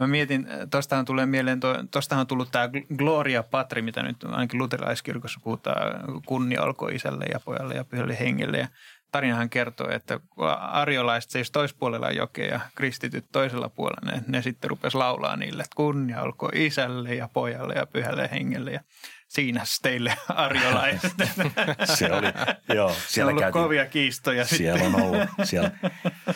Mä 0.00 0.06
mietin, 0.06 0.46
tuostahan 0.70 1.04
tulee 1.04 1.26
mieleen, 1.26 1.60
tuostahan 1.90 2.20
on 2.20 2.26
tullut 2.26 2.50
tämä 2.52 2.68
Gloria 2.96 3.42
Patri, 3.42 3.82
mitä 3.82 4.02
nyt 4.02 4.24
ainakin 4.24 4.58
luterilaiskirkossa 4.58 5.40
puhutaan, 5.44 6.22
kunnia 6.26 6.62
olkoon 6.62 6.94
isälle 6.94 7.24
ja 7.24 7.40
pojalle 7.40 7.74
ja 7.74 7.84
pyhälle 7.84 8.18
hengelle. 8.20 8.58
Ja 8.58 8.68
tarinahan 9.12 9.50
kertoo, 9.50 9.90
että 9.90 10.20
arjolaiset 10.60 11.30
seis 11.30 11.50
toispuolella 11.50 12.10
jokea 12.10 12.46
ja 12.46 12.60
kristityt 12.74 13.24
toisella 13.32 13.68
puolella, 13.68 14.12
ne, 14.12 14.22
ne 14.26 14.42
sitten 14.42 14.70
rupes 14.70 14.94
laulaa 14.94 15.36
niille, 15.36 15.62
että 15.62 15.76
kunnia 15.76 16.22
olkoon 16.22 16.56
isälle 16.56 17.14
ja 17.14 17.28
pojalle 17.32 17.74
ja 17.74 17.86
pyhälle 17.86 18.28
hengelle. 18.32 18.70
Ja 18.70 18.80
siinä 19.30 19.64
teille 19.82 20.16
arjolaiset. 20.28 21.12
se 21.98 22.12
oli, 22.12 22.26
joo. 22.74 22.94
Siellä 23.08 23.28
on 23.28 23.32
ollut 23.32 23.40
käytiin, 23.40 23.62
kovia 23.62 23.86
kiistoja. 23.86 24.44
Siellä 24.44 24.80
sitten. 24.80 25.02
on 25.02 25.02
ollut. 25.02 25.28
Siellä. 25.44 25.70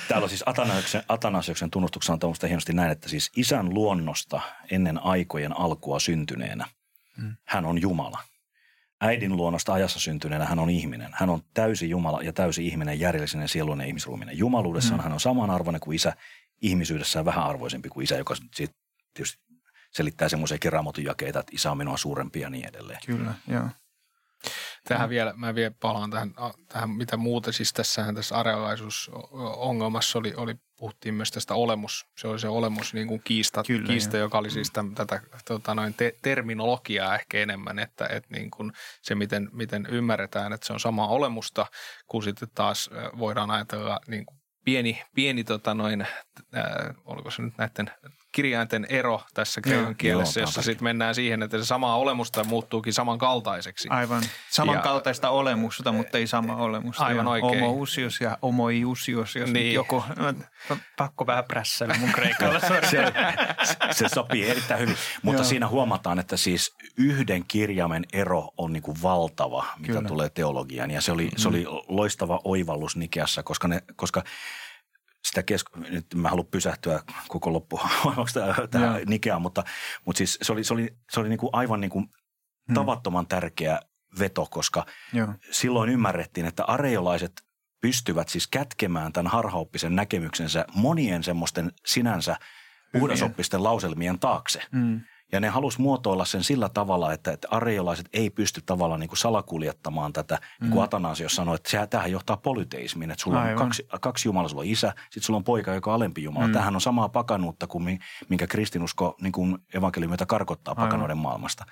Täällä 0.09 0.25
on 0.25 0.29
siis 0.29 0.43
Atanasioksen, 0.47 1.03
Atanasioksen 1.09 1.71
tunnustuksena 1.71 2.19
on 2.23 2.35
hienosti 2.49 2.73
näin, 2.73 2.93
että 2.93 3.09
siis 3.09 3.31
isän 3.37 3.75
luonnosta 3.75 4.41
ennen 4.71 5.05
aikojen 5.05 5.61
alkua 5.61 6.01
syntyneenä 6.01 6.67
hmm. 7.17 7.37
hän 7.45 7.65
on 7.67 7.83
Jumala. 7.83 8.19
Äidin 9.01 9.37
luonnosta 9.37 9.73
ajassa 9.73 10.01
syntyneenä 10.01 10.45
hän 10.45 10.59
on 10.59 10.71
ihminen. 10.71 11.11
Hän 11.13 11.31
on 11.31 11.43
täysi 11.55 11.91
Jumala 11.91 12.23
ja 12.23 12.33
täysi 12.33 12.67
ihminen, 12.67 13.01
järjellinen, 13.01 13.49
sieluinen 13.49 13.87
ihmisruuminen. 13.87 14.39
Jumaluudessaan 14.39 15.01
hmm. 15.01 15.05
hän 15.05 15.13
on 15.13 15.21
samanarvoinen 15.21 15.81
kuin 15.81 15.95
isä, 15.95 16.13
ihmisyydessään 16.63 17.25
vähän 17.25 17.45
arvoisempi 17.45 17.89
kuin 17.89 18.05
isä, 18.05 18.17
joka 18.17 18.35
sitten 18.35 18.69
tietysti 19.15 19.45
selittää 19.95 20.29
semmoisia 20.29 20.59
jakeita, 21.05 21.41
että 21.41 21.53
isä 21.55 21.71
on 21.71 21.79
minua 21.79 21.97
suurempi 21.97 22.41
ja 22.41 22.51
niin 22.51 22.69
edelleen. 22.69 23.01
Kyllä, 23.07 23.35
joo. 23.49 23.69
Tähän 24.89 25.09
vielä, 25.09 25.35
mä 25.37 25.55
vielä 25.55 25.75
palaan 25.81 26.11
tähän, 26.11 26.35
tähän, 26.69 26.91
mitä 26.91 27.17
muuta, 27.17 27.53
siis 27.53 27.73
tässähän 27.73 28.15
tässä 28.15 28.37
arealaisuusongelmassa 28.37 30.19
oli, 30.19 30.35
oli, 30.37 30.55
puhuttiin 30.77 31.15
myös 31.15 31.31
tästä 31.31 31.55
olemus, 31.55 32.07
se 32.19 32.29
oli 32.29 32.39
se 32.39 32.49
olemus 32.49 32.95
niin 32.95 33.09
kuin 33.09 33.21
kiista, 33.25 33.63
Kyllä, 33.67 33.87
kiista 33.87 34.17
joka 34.17 34.39
oli 34.39 34.51
siis 34.51 34.71
tämän, 34.71 34.95
tätä 34.95 35.21
tota 35.45 35.75
noin 35.75 35.95
te, 35.95 36.17
terminologiaa 36.23 37.15
ehkä 37.15 37.39
enemmän, 37.39 37.79
että, 37.79 38.07
että 38.07 38.29
niin 38.35 38.51
kuin 38.51 38.73
se 39.03 39.15
miten, 39.15 39.49
miten 39.53 39.87
ymmärretään, 39.91 40.53
että 40.53 40.67
se 40.67 40.73
on 40.73 40.81
sama 40.81 41.09
olemusta, 41.09 41.67
kun 42.07 42.23
sitten 42.23 42.49
taas 42.55 42.91
voidaan 43.19 43.51
ajatella 43.51 44.01
niin 44.07 44.27
kuin 44.27 44.39
pieni, 44.65 45.03
pieni 45.15 45.45
tota 45.45 45.75
noin, 45.75 46.01
äh, 46.01 46.67
oliko 47.05 47.31
se 47.31 47.43
nyt 47.43 47.59
näiden 47.59 47.91
kirjainten 48.35 48.87
ero 48.89 49.21
tässä 49.35 49.61
kreikan 49.61 49.97
kielessä, 49.97 50.41
jossa 50.41 50.63
sitten 50.63 50.85
mennään 50.85 51.15
siihen, 51.15 51.43
että 51.43 51.59
se 51.59 51.65
sama 51.65 51.97
olemusta 51.97 52.45
muuttuukin 52.45 52.93
samankaltaiseksi. 52.93 53.89
Aivan. 53.89 54.23
Samankaltaista 54.51 55.27
ja, 55.27 55.31
olemusta, 55.31 55.93
mutta 55.93 56.19
ei 56.19 56.27
sama 56.27 56.57
olemusta. 56.57 57.05
Aivan 57.05 57.27
ja 57.27 57.31
oikein. 57.31 57.61
Homousius 57.61 58.21
ja 58.21 58.39
homoiusius, 58.43 59.37
jos 59.37 59.51
niin. 59.51 59.75
joku, 59.75 60.05
pakko 60.99 61.27
vähän 61.27 61.45
prässällä 61.45 61.95
mun 61.99 62.13
kreikalla. 62.13 62.61
se, 62.91 63.13
se 63.91 64.09
sopii 64.09 64.51
erittäin 64.51 64.81
hyvin. 64.81 64.97
Mutta 65.23 65.43
Joo. 65.43 65.49
siinä 65.49 65.69
huomataan, 65.69 66.19
että 66.19 66.37
siis 66.37 66.77
yhden 66.97 67.45
kirjaimen 67.49 68.05
ero 68.13 68.49
on 68.57 68.73
niin 68.73 68.83
kuin 68.83 69.03
valtava, 69.03 69.67
mitä 69.79 69.93
Kyllä. 69.93 70.09
tulee 70.09 70.31
teologiaan. 70.31 70.91
Ja 70.91 71.01
se 71.01 71.13
oli, 71.13 71.25
mm. 71.25 71.37
se 71.37 71.49
oli 71.49 71.65
loistava 71.89 72.41
oivallus 72.45 72.97
Nikeassa, 72.97 73.43
koska, 73.43 73.69
ne, 73.69 73.83
koska– 73.97 74.23
sitä 75.25 75.41
kesk- 75.41 75.91
nyt 75.91 76.07
mä 76.15 76.29
haluan 76.29 76.47
pysähtyä 76.47 77.03
koko 77.29 77.53
loppu 77.53 77.81
tähän 78.71 79.03
Nikeaan, 79.07 79.43
mutta, 79.43 79.65
mutta 80.05 80.19
siis 80.19 80.39
se 80.43 80.53
oli, 80.53 80.65
se 80.65 80.75
oli, 80.75 80.97
se 81.11 81.21
oli 81.21 81.29
niin 81.29 81.39
kuin 81.39 81.51
aivan 81.53 81.81
niin 81.81 81.91
kuin 81.91 82.05
hmm. 82.69 82.75
tavattoman 82.75 83.27
tärkeä 83.27 83.81
veto, 84.19 84.47
koska 84.51 84.87
Joo. 85.13 85.29
silloin 85.51 85.91
ymmärrettiin, 85.91 86.47
että 86.47 86.65
areiolaiset 86.65 87.33
pystyvät 87.81 88.29
siis 88.29 88.47
kätkemään 88.47 89.13
tämän 89.13 89.33
harhaoppisen 89.33 89.97
näkemyksensä 89.97 90.65
monien 90.75 91.23
semmoisten 91.23 91.73
sinänsä 91.87 92.37
uudesoppisten 92.95 93.63
lauselmien 93.63 94.19
taakse. 94.19 94.63
Hmm. 94.73 95.01
Ja 95.33 95.41
ne 95.41 95.49
halusi 95.49 95.81
muotoilla 95.81 96.25
sen 96.25 96.45
sillä 96.45 96.69
tavalla, 96.69 97.13
että, 97.13 97.33
että 97.33 97.49
areiolaiset 97.51 98.09
ei 98.13 98.31
pysty 98.31 98.63
tavallaan 98.67 99.01
niin 99.01 99.09
kuin 99.09 99.19
salakuljettamaan 99.19 100.13
tätä, 100.13 100.35
mm. 100.35 100.65
niin 100.65 100.71
kuin 100.71 100.81
mm. 100.81 100.85
Atanasio 100.85 101.29
sanoi, 101.29 101.55
että 101.55 101.71
sehän, 101.71 101.89
tämähän 101.89 102.13
johtaa 102.13 102.37
polyteismiin, 102.37 103.11
että 103.11 103.23
sulla 103.23 103.43
on 103.43 103.57
kaksi, 103.57 103.89
kaksi 104.01 104.29
Jumalaa, 104.29 104.49
sulla 104.49 104.63
on 104.63 104.67
isä, 104.67 104.93
sitten 105.03 105.23
sulla 105.23 105.37
on 105.37 105.45
poika, 105.45 105.75
joka 105.75 105.91
on 105.91 105.97
alempi 105.97 106.23
Jumala. 106.23 106.47
Mm. 106.47 106.53
Tämähän 106.53 106.75
on 106.75 106.81
samaa 106.81 107.09
pakanuutta 107.09 107.67
kuin 107.67 108.01
minkä 108.29 108.47
kristinusko 108.47 109.17
niin 109.21 109.33
kuin 109.33 109.59
evankeliumita 109.75 110.27
karkottaa 110.27 110.75
pakanoiden 110.75 111.19
maailmasta. 111.19 111.65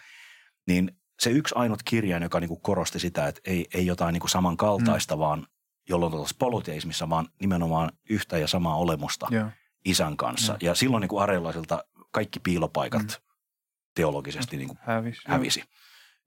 Niin 0.67 0.97
se 1.21 1.31
yksi 1.31 1.55
ainut 1.59 1.83
kirjain, 1.83 2.23
joka 2.23 2.41
niin 2.41 2.49
kuin 2.49 2.61
korosti 2.61 2.99
sitä, 2.99 3.27
että 3.27 3.41
ei, 3.45 3.67
ei 3.75 3.87
jotain 3.87 4.13
niin 4.13 4.21
kuin 4.21 4.31
samankaltaista, 4.31 5.17
mm. 5.17 5.21
vaan 5.21 5.47
jolloin 5.89 6.15
oltaisiin 6.15 6.39
polyteismissa, 6.39 7.09
vaan 7.09 7.29
nimenomaan 7.41 7.91
yhtä 8.11 8.39
ja 8.39 8.49
samaa 8.49 8.77
olemusta 8.77 9.29
yeah. 9.33 9.51
isän 9.85 10.17
kanssa. 10.17 10.53
Yeah. 10.53 10.63
Ja 10.63 10.75
silloin 10.75 11.01
niin 11.01 11.09
kuin 11.09 11.23
areilaisilta 11.23 11.85
kaikki 12.11 12.41
piilopaikat 12.41 13.03
mm 13.03 13.32
teologisesti 13.95 14.57
niin 14.57 14.69
kuin 14.69 14.79
hävisi. 14.83 15.23
hävisi. 15.27 15.65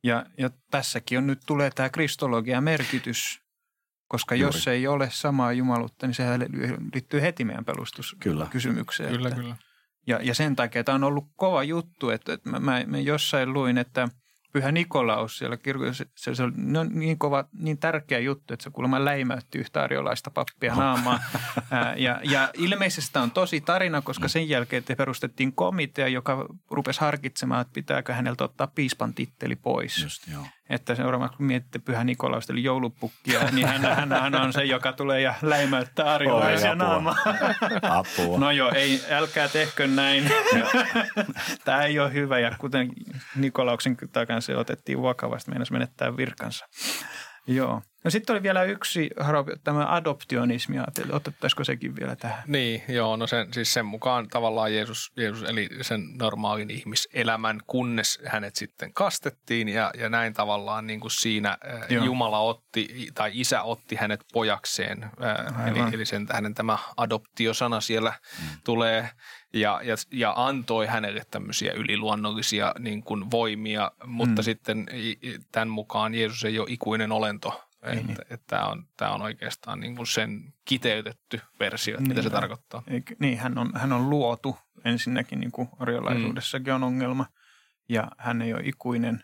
Ja, 0.04 0.26
ja 0.38 0.50
tässäkin 0.72 1.18
on 1.18 1.28
nyt 1.28 1.40
tulee 1.46 1.72
tämä 1.76 1.90
kristologian 1.90 2.64
merkitys, 2.64 3.42
koska 4.08 4.36
Juuri. 4.36 4.58
jos 4.58 4.68
ei 4.68 4.88
ole 4.88 5.10
samaa 5.12 5.54
jumaluutta, 5.54 6.08
niin 6.08 6.16
sehän 6.16 6.42
liittyy 6.94 7.22
heti 7.22 7.46
meidän 7.46 7.66
pelustuskysymykseen. 7.66 9.12
Kyllä, 9.16 9.30
että, 9.30 9.42
kyllä. 9.42 9.56
Ja, 10.08 10.20
ja 10.24 10.34
sen 10.34 10.56
takia 10.56 10.84
tämä 10.84 10.96
on 10.96 11.04
ollut 11.04 11.26
kova 11.36 11.64
juttu, 11.64 12.10
että, 12.10 12.34
että 12.34 12.50
mä, 12.50 12.60
mä, 12.60 12.84
mä 12.88 12.98
jossain 12.98 13.54
luin, 13.54 13.78
että– 13.78 14.08
Pyhä 14.56 14.72
Nikolaus 14.72 15.38
siellä 15.38 15.58
kirkossa, 15.58 16.06
se, 16.16 16.36
se 16.36 16.44
oli 16.44 16.52
niin 16.90 17.20
kova, 17.20 17.46
niin 17.60 17.78
tärkeä 17.78 18.20
juttu, 18.20 18.54
että 18.54 18.64
se 18.64 18.70
kuulemma 18.70 19.06
läimäytti 19.06 19.58
yhtä 19.58 19.84
arjolaista 19.84 20.32
pappia 20.32 20.76
naamaa. 20.76 21.20
ja, 21.96 22.20
ja 22.24 22.50
ilmeisesti 22.54 23.20
on 23.20 23.32
tosi 23.32 23.62
tarina, 23.62 24.02
koska 24.02 24.28
sen 24.28 24.50
jälkeen 24.50 24.84
te 24.84 24.96
perustettiin 24.96 25.54
komitea, 25.54 26.08
joka 26.08 26.46
rupesi 26.72 27.02
harkitsemaan, 27.02 27.62
että 27.62 27.74
pitääkö 27.74 28.14
häneltä 28.14 28.44
ottaa 28.44 28.68
piispan 28.68 29.14
titteli 29.14 29.56
pois. 29.56 30.04
Just, 30.04 30.28
joo. 30.28 30.46
Että 30.70 30.96
seuraavaksi 30.96 31.38
kun 31.38 31.46
mietitte 31.46 31.80
Pyhä 31.80 32.04
Nikolausta 32.04 32.54
eli 32.54 32.64
joulupukkia, 32.64 33.40
niin 33.52 33.68
hän, 33.68 33.82
hän, 33.82 34.12
hän 34.12 34.36
on 34.36 34.54
se, 34.54 34.64
joka 34.64 34.94
tulee 34.94 35.22
ja 35.22 35.34
läimäyttää 35.42 36.14
arjolaisia 36.14 36.76
naamaa. 36.76 37.16
Apua. 37.82 38.40
No 38.40 38.52
joo, 38.52 38.72
ei, 38.72 39.02
älkää 39.10 39.48
tehkö 39.48 39.88
näin. 39.88 40.32
Tämä 41.66 41.84
ei 41.84 42.00
ole 42.00 42.14
hyvä 42.14 42.40
ja 42.40 42.52
kuten 42.58 42.92
Nikolauksen 43.36 43.98
takan 44.12 44.42
se 44.42 44.58
otettiin 44.58 45.02
vakavasti, 45.02 45.52
meinasi 45.52 45.74
menettää 45.74 46.18
virkansa. 46.18 46.66
Joo. 47.48 47.82
No 48.06 48.12
sitten 48.12 48.34
oli 48.34 48.44
vielä 48.44 48.64
yksi, 48.64 49.10
tämä 49.64 49.94
adoptionismi, 49.94 50.78
otettaisiko 51.12 51.64
sekin 51.64 51.96
vielä 51.96 52.16
tähän? 52.16 52.44
Niin, 52.48 52.84
joo, 52.88 53.16
no 53.16 53.28
sen, 53.28 53.54
siis 53.54 53.74
sen 53.74 53.86
mukaan 53.86 54.28
tavallaan 54.28 54.74
Jeesus, 54.74 55.12
Jeesus 55.18 55.44
eli 55.44 55.70
sen 55.82 56.02
normaalin 56.20 56.72
ihmiselämän, 56.72 57.60
kunnes 57.68 58.20
hänet 58.26 58.56
sitten 58.56 58.94
kastettiin 58.94 59.70
ja, 59.70 59.92
ja 59.98 60.10
näin 60.10 60.34
tavallaan 60.34 60.88
niin 60.88 61.00
kuin 61.00 61.12
siinä 61.12 61.58
joo. 61.90 62.06
Jumala 62.06 62.40
otti 62.40 63.10
tai 63.14 63.32
isä 63.34 63.62
otti 63.62 63.96
hänet 63.96 64.26
pojakseen. 64.34 65.12
eli, 65.68 65.80
eli 65.94 66.06
sen 66.06 66.28
hänen 66.32 66.54
tämä 66.54 66.78
adoptiosana 66.98 67.82
siellä 67.82 68.14
mm. 68.42 68.48
tulee 68.64 69.10
ja, 69.54 69.82
ja, 69.84 69.96
ja 70.12 70.34
antoi 70.36 70.86
hänelle 70.88 71.22
tämmöisiä 71.32 71.74
yliluonnollisia 71.74 72.74
niin 72.80 73.04
kuin 73.04 73.32
voimia, 73.32 73.92
mutta 74.06 74.42
mm. 74.42 74.44
sitten 74.44 74.86
tämän 75.52 75.70
mukaan 75.70 76.16
Jeesus 76.16 76.46
ei 76.46 76.60
ole 76.60 76.68
ikuinen 76.70 77.12
olento, 77.12 77.65
niin, 77.86 78.10
että, 78.10 78.24
että 78.30 78.46
tämä, 78.48 78.66
on, 78.66 78.88
tämä 78.98 79.12
on 79.12 79.22
oikeastaan 79.22 79.80
niin 79.80 79.96
kuin 79.96 80.08
sen 80.08 80.54
kiteytetty 80.66 81.42
versio, 81.60 81.94
että 81.94 82.02
niin, 82.02 82.10
mitä 82.10 82.22
se 82.22 82.30
tarkoittaa. 82.30 82.84
Eikö, 82.88 83.16
niin, 83.20 83.38
hän 83.38 83.58
on, 83.58 83.72
hän 83.76 83.94
on 83.94 84.10
luotu 84.10 84.58
ensinnäkin, 84.86 85.40
niin 85.40 85.52
kuin 85.52 85.70
orjalaisuudessakin 85.80 86.74
mm. 86.74 86.76
on 86.76 86.84
ongelma, 86.84 87.26
ja 87.90 88.12
hän 88.18 88.42
ei 88.42 88.54
ole 88.54 88.62
ikuinen. 88.66 89.24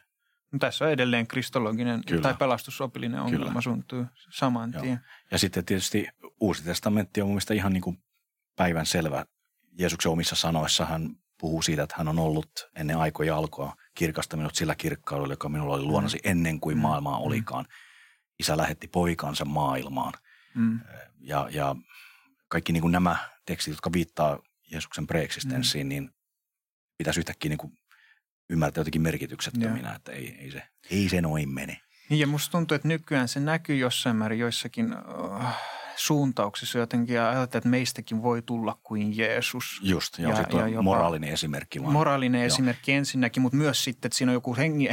No, 0.51 0.59
tässä 0.59 0.85
on 0.85 0.91
edelleen 0.91 1.27
kristologinen 1.27 2.01
Kyllä. 2.07 2.21
tai 2.21 2.33
pelastusopillinen 2.33 3.21
ongelma 3.21 3.45
Kyllä. 3.45 3.61
suntuu 3.61 4.05
saman 4.29 4.71
tien. 4.81 4.99
Ja 5.31 5.37
sitten 5.37 5.65
tietysti 5.65 6.07
Uusi 6.39 6.63
testamentti 6.63 7.21
on 7.21 7.27
mun 7.27 7.33
mielestä 7.33 7.53
ihan 7.53 7.73
niin 7.73 7.81
kuin 7.81 7.97
päivän 8.55 8.85
selvä. 8.85 9.25
Jeesuksen 9.79 10.11
omissa 10.11 10.35
sanoissa 10.35 10.85
hän 10.85 11.09
puhuu 11.39 11.61
siitä, 11.61 11.83
että 11.83 11.95
hän 11.97 12.07
on 12.07 12.19
ollut 12.19 12.69
ennen 12.75 12.97
aikoja 12.97 13.37
alkoa 13.37 13.75
kirkasta 13.95 14.37
minut 14.37 14.55
sillä 14.55 14.75
kirkkaudella, 14.75 15.33
joka 15.33 15.49
minulla 15.49 15.75
oli 15.75 15.83
luonnosi 15.83 16.17
mm. 16.17 16.31
ennen 16.31 16.59
kuin 16.59 16.77
mm. 16.77 16.81
maailmaa 16.81 17.19
mm. 17.19 17.25
olikaan. 17.25 17.65
Mm 17.65 17.90
isä 18.41 18.57
lähetti 18.57 18.87
poikansa 18.87 19.45
maailmaan. 19.45 20.13
Mm. 20.55 20.79
Ja, 21.19 21.49
ja 21.51 21.75
kaikki 22.47 22.73
niin 22.73 22.81
kuin 22.81 22.91
nämä 22.91 23.15
tekstit, 23.45 23.71
jotka 23.71 23.93
viittaa 23.93 24.39
Jeesuksen 24.71 25.07
preeksistenssiin, 25.07 25.87
mm. 25.87 25.89
niin 25.89 26.09
pitäisi 26.97 27.19
yhtäkkiä 27.19 27.49
niin 27.49 27.57
kuin 27.57 27.73
ymmärtää 28.49 28.81
jotenkin 28.81 29.01
merkityksettöminä, 29.01 29.89
ja. 29.89 29.95
että 29.95 30.11
ei, 30.11 30.37
ei, 30.39 30.51
se, 30.51 30.63
ei 30.89 31.09
se 31.09 31.21
noin 31.21 31.49
mene. 31.49 31.81
Niin 32.09 32.19
ja 32.19 32.27
musta 32.27 32.51
tuntuu, 32.51 32.75
että 32.75 32.87
nykyään 32.87 33.27
se 33.27 33.39
näkyy 33.39 33.75
jossain 33.75 34.15
määrin 34.15 34.39
joissakin 34.39 34.93
uh, 34.93 35.45
suuntauksissa 35.95 36.79
jotenkin 36.79 37.15
ja 37.15 37.29
ajattelee, 37.29 37.59
että 37.59 37.69
meistäkin 37.69 38.23
voi 38.23 38.41
tulla 38.41 38.79
kuin 38.83 39.17
Jeesus. 39.17 39.79
Just, 39.83 40.19
ja, 40.19 40.29
ja, 40.29 40.45
ja 40.51 40.67
jopa 40.67 40.81
moraalinen 40.81 41.29
esimerkki. 41.29 41.81
Vaan. 41.81 41.93
Moraalinen 41.93 42.41
joo. 42.41 42.45
esimerkki 42.45 42.91
ensinnäkin, 42.91 43.41
mutta 43.41 43.57
myös 43.57 43.83
sitten, 43.83 44.07
että 44.07 44.17
siinä 44.17 44.31
on 44.31 44.33
joku 44.33 44.55
hengi, 44.55 44.87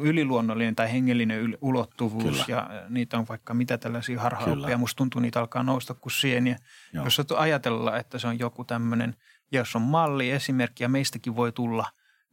yliluonnollinen 0.00 0.76
tai 0.76 0.92
hengellinen 0.92 1.40
yl, 1.40 1.56
ulottuvuus 1.60 2.24
Kyllä. 2.24 2.44
ja 2.48 2.70
niitä 2.88 3.18
on 3.18 3.26
vaikka 3.28 3.54
mitä 3.54 3.78
tällaisia 3.78 4.20
harhaoppia. 4.20 4.78
Musta 4.78 4.96
tuntuu, 4.96 5.20
niitä 5.20 5.40
alkaa 5.40 5.62
nousta 5.62 5.94
kuin 5.94 6.12
sieniä. 6.12 6.56
Joo. 6.92 7.04
Jos 7.04 7.20
ajatella, 7.36 7.98
että 7.98 8.18
se 8.18 8.26
on 8.26 8.38
joku 8.38 8.64
tämmöinen, 8.64 9.16
jos 9.52 9.76
on 9.76 9.82
malli, 9.82 10.30
esimerkki 10.30 10.84
ja 10.84 10.88
meistäkin 10.88 11.36
voi 11.36 11.52
tulla 11.52 11.86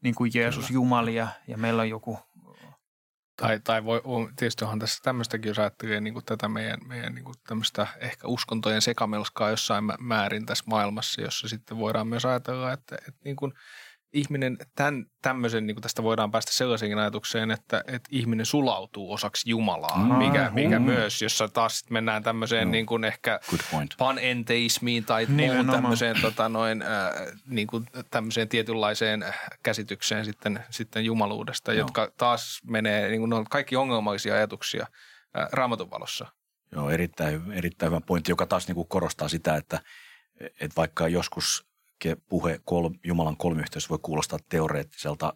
niin 0.04 0.16
kuin 0.16 0.32
Jeesus 0.34 0.68
Kyllä. 0.68 0.76
Jumalia 0.76 1.28
ja 1.48 1.58
meillä 1.58 1.82
on 1.82 1.90
joku 1.90 2.20
tai, 3.42 3.60
tai 3.60 3.84
voi, 3.84 4.02
tietysti 4.36 4.64
onhan 4.64 4.80
tässä 4.80 5.04
tämmöistäkin, 5.04 5.50
jos 5.50 5.60
ajattelee 5.60 6.02
niin 6.02 6.14
kuin 6.14 6.26
tätä 6.26 6.48
meidän, 6.48 6.80
meidän 6.88 7.16
niin 7.16 7.26
kuin 7.26 7.36
tämmöistä 7.48 7.88
ehkä 8.00 8.28
uskontojen 8.28 8.82
sekamelskaa 8.82 9.50
jossain 9.50 9.84
määrin 10.00 10.46
tässä 10.46 10.64
maailmassa, 10.68 11.22
jossa 11.22 11.48
sitten 11.48 11.78
voidaan 11.78 12.08
myös 12.08 12.26
ajatella, 12.26 12.74
että, 12.74 12.96
että 12.96 13.22
niin 13.26 13.36
kuin 13.36 13.54
ihminen 14.13 14.58
tämän, 14.76 15.06
tämmöisen, 15.21 15.67
niin 15.67 15.76
kuin 15.76 15.82
tästä 15.82 16.04
voidaan 16.04 16.32
päästä 16.32 16.52
sellaiseen 16.52 16.97
ajatukseen, 16.97 17.52
että, 17.52 17.84
että 17.88 18.10
ihminen 18.12 18.45
sulautuu 18.45 19.13
osaksi 19.13 19.50
Jumalaa, 19.50 19.97
mm. 19.97 20.13
mikä, 20.13 20.52
mikä 20.54 20.80
mm. 20.80 20.86
myös, 20.86 21.21
jossa 21.21 21.47
taas 21.47 21.84
mennään 21.89 22.24
tämmöiseen 22.24 22.67
no. 22.67 22.71
niin 22.71 22.86
kuin 22.86 23.04
ehkä 23.04 23.39
panenteismiin 23.97 25.06
tai 25.06 25.26
muuhun 25.26 25.67
tämmöiseen, 25.67 26.15
tota, 26.21 26.50
noin, 26.50 26.82
äh, 26.82 26.88
niin 27.45 27.67
kuin 27.67 27.86
tämmöiseen 28.12 28.50
tietynlaiseen 28.50 29.26
käsitykseen 29.63 30.26
sitten, 30.26 30.60
sitten 30.69 31.06
jumaluudesta, 31.06 31.71
no. 31.71 31.78
jotka 31.78 32.12
taas 32.17 32.62
menee, 32.67 33.10
niin 33.10 33.21
kuin 33.21 33.30
ne 33.30 33.36
on 33.36 33.45
kaikki 33.45 33.76
ongelmallisia 33.76 34.34
ajatuksia 34.34 34.88
äh, 35.38 35.47
raamatun 35.52 35.89
valossa. 35.89 36.28
Joo, 36.71 36.89
erittäin, 36.89 37.52
erittäin 37.52 37.91
hyvä 37.91 38.02
pointti, 38.02 38.32
joka 38.32 38.45
taas 38.45 38.67
niin 38.67 38.76
kuin 38.76 38.88
korostaa 38.88 39.28
sitä, 39.28 39.56
että, 39.56 39.80
että 40.39 40.76
vaikka 40.76 41.08
joskus 41.08 41.71
puhe 42.30 42.60
kol, 42.66 42.90
Jumalan 43.04 43.38
kolmiyhteys 43.38 43.90
voi 43.90 44.00
kuulostaa 44.02 44.40
teoreettiselta 44.50 45.34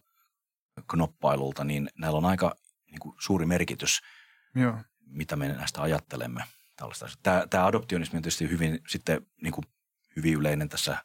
knoppailulta, 0.90 1.64
niin 1.64 1.90
näillä 1.98 2.18
on 2.18 2.24
aika 2.24 2.54
niin 2.90 2.98
kuin 3.00 3.14
suuri 3.18 3.46
merkitys, 3.46 4.00
Joo. 4.54 4.78
mitä 5.06 5.36
me 5.36 5.48
näistä 5.48 5.82
ajattelemme. 5.82 6.44
Tällaista. 6.76 7.06
Tämä, 7.22 7.46
tämä 7.50 7.66
adoptionismi 7.66 8.16
on 8.16 8.22
tietysti 8.22 8.50
hyvin, 8.50 8.80
sitten, 8.88 9.26
niin 9.42 9.52
kuin 9.52 9.64
hyvin 10.16 10.34
yleinen 10.34 10.68
tässä 10.68 10.98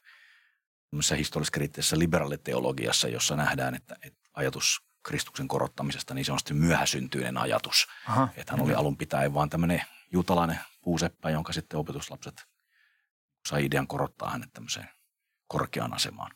historialliskriittisessä 1.18 2.00
liberaaliteologiassa, 2.00 3.08
jossa 3.08 3.36
nähdään, 3.36 3.76
että, 3.76 3.96
että 4.02 4.30
ajatus 4.34 4.82
Kristuksen 5.04 5.48
korottamisesta, 5.48 6.14
niin 6.14 6.26
se 6.26 6.32
on 6.32 6.40
sitten 6.40 6.58
myöhäsyntyinen 6.58 7.38
ajatus. 7.38 7.88
Aha. 8.08 8.28
Että 8.36 8.54
hän 8.54 8.62
oli 8.62 8.74
alun 8.74 8.98
pitäen 8.98 9.34
vaan 9.34 9.50
tämmöinen 9.50 9.82
juutalainen 10.12 10.60
puuseppä, 10.82 11.30
jonka 11.30 11.54
sitten 11.54 11.80
opetuslapset 11.80 12.46
sai 13.50 13.66
idean 13.66 13.88
korottaa 13.88 14.30
hänet 14.30 14.54
tämmöiseen 14.54 14.90
korkeaan 15.52 15.94
asemaan. 15.94 16.32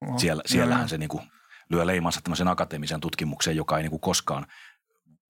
Oho. 0.00 0.18
Siellä, 0.18 0.42
siellähän 0.46 0.88
se 0.88 0.98
niin 0.98 1.08
kuin 1.08 1.30
lyö 1.70 1.86
leimansa 1.86 2.20
tämmöisen 2.20 2.48
akateemisen 2.48 3.00
tutkimukseen, 3.00 3.56
joka 3.56 3.76
ei 3.76 3.82
niin 3.82 3.90
kuin 3.90 4.00
koskaan 4.00 4.46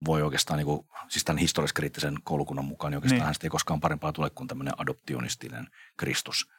voi 0.06 0.22
oikeastaan, 0.22 0.58
niin 0.58 0.66
kuin, 0.66 0.86
siis 1.08 1.24
tämän 1.24 1.38
historiskriittisen 1.38 2.14
koulukunnan 2.24 2.64
mukaan, 2.64 2.90
niin 2.90 2.96
oikeastaan 2.96 3.16
niin. 3.16 3.24
hänestä 3.24 3.46
ei 3.46 3.50
koskaan 3.50 3.80
parempaa 3.80 4.12
tule 4.12 4.30
kuin 4.30 4.48
tämmöinen 4.48 4.80
adoptionistinen 4.80 5.66
Kristus. 5.96 6.50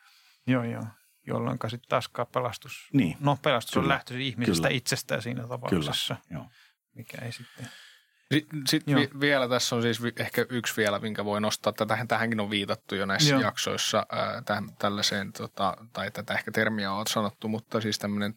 Joo, 0.47 0.63
joo. 0.63 0.83
Jolloin 1.27 1.59
sitten 1.61 1.89
taaskaan 1.89 2.27
pelastus, 2.33 2.89
niin. 2.93 3.17
no 3.19 3.37
pelastus 3.41 3.73
Kyllä. 3.73 3.85
on 3.85 3.89
lähtöisin 3.89 4.25
ihmisestä 4.25 4.67
Kyllä. 4.67 4.77
itsestään 4.77 5.21
siinä 5.21 5.47
tapauksessa, 5.47 6.15
Kyllä. 6.15 6.39
Joo. 6.39 6.49
mikä 6.95 7.17
ei 7.21 7.31
sitten– 7.31 7.69
sitten 8.33 8.67
sit 8.67 8.87
vi- 8.87 9.09
vielä 9.19 9.49
tässä 9.49 9.75
on 9.75 9.81
siis 9.81 9.99
ehkä 10.17 10.45
yksi 10.49 10.77
vielä, 10.77 10.99
minkä 10.99 11.25
voi 11.25 11.41
nostaa. 11.41 11.73
Tähän, 11.73 12.07
tähänkin 12.07 12.39
on 12.39 12.49
viitattu 12.49 12.95
jo 12.95 13.05
näissä 13.05 13.33
Joo. 13.33 13.41
jaksoissa 13.41 14.07
tähän, 14.45 14.69
tällaiseen, 14.79 15.33
tota, 15.33 15.77
tai 15.93 16.11
tätä 16.11 16.33
ehkä 16.33 16.51
termiä 16.51 16.91
on 16.91 17.07
sanottu, 17.07 17.47
mutta 17.47 17.81
siis 17.81 17.99
tämmöinen 17.99 18.35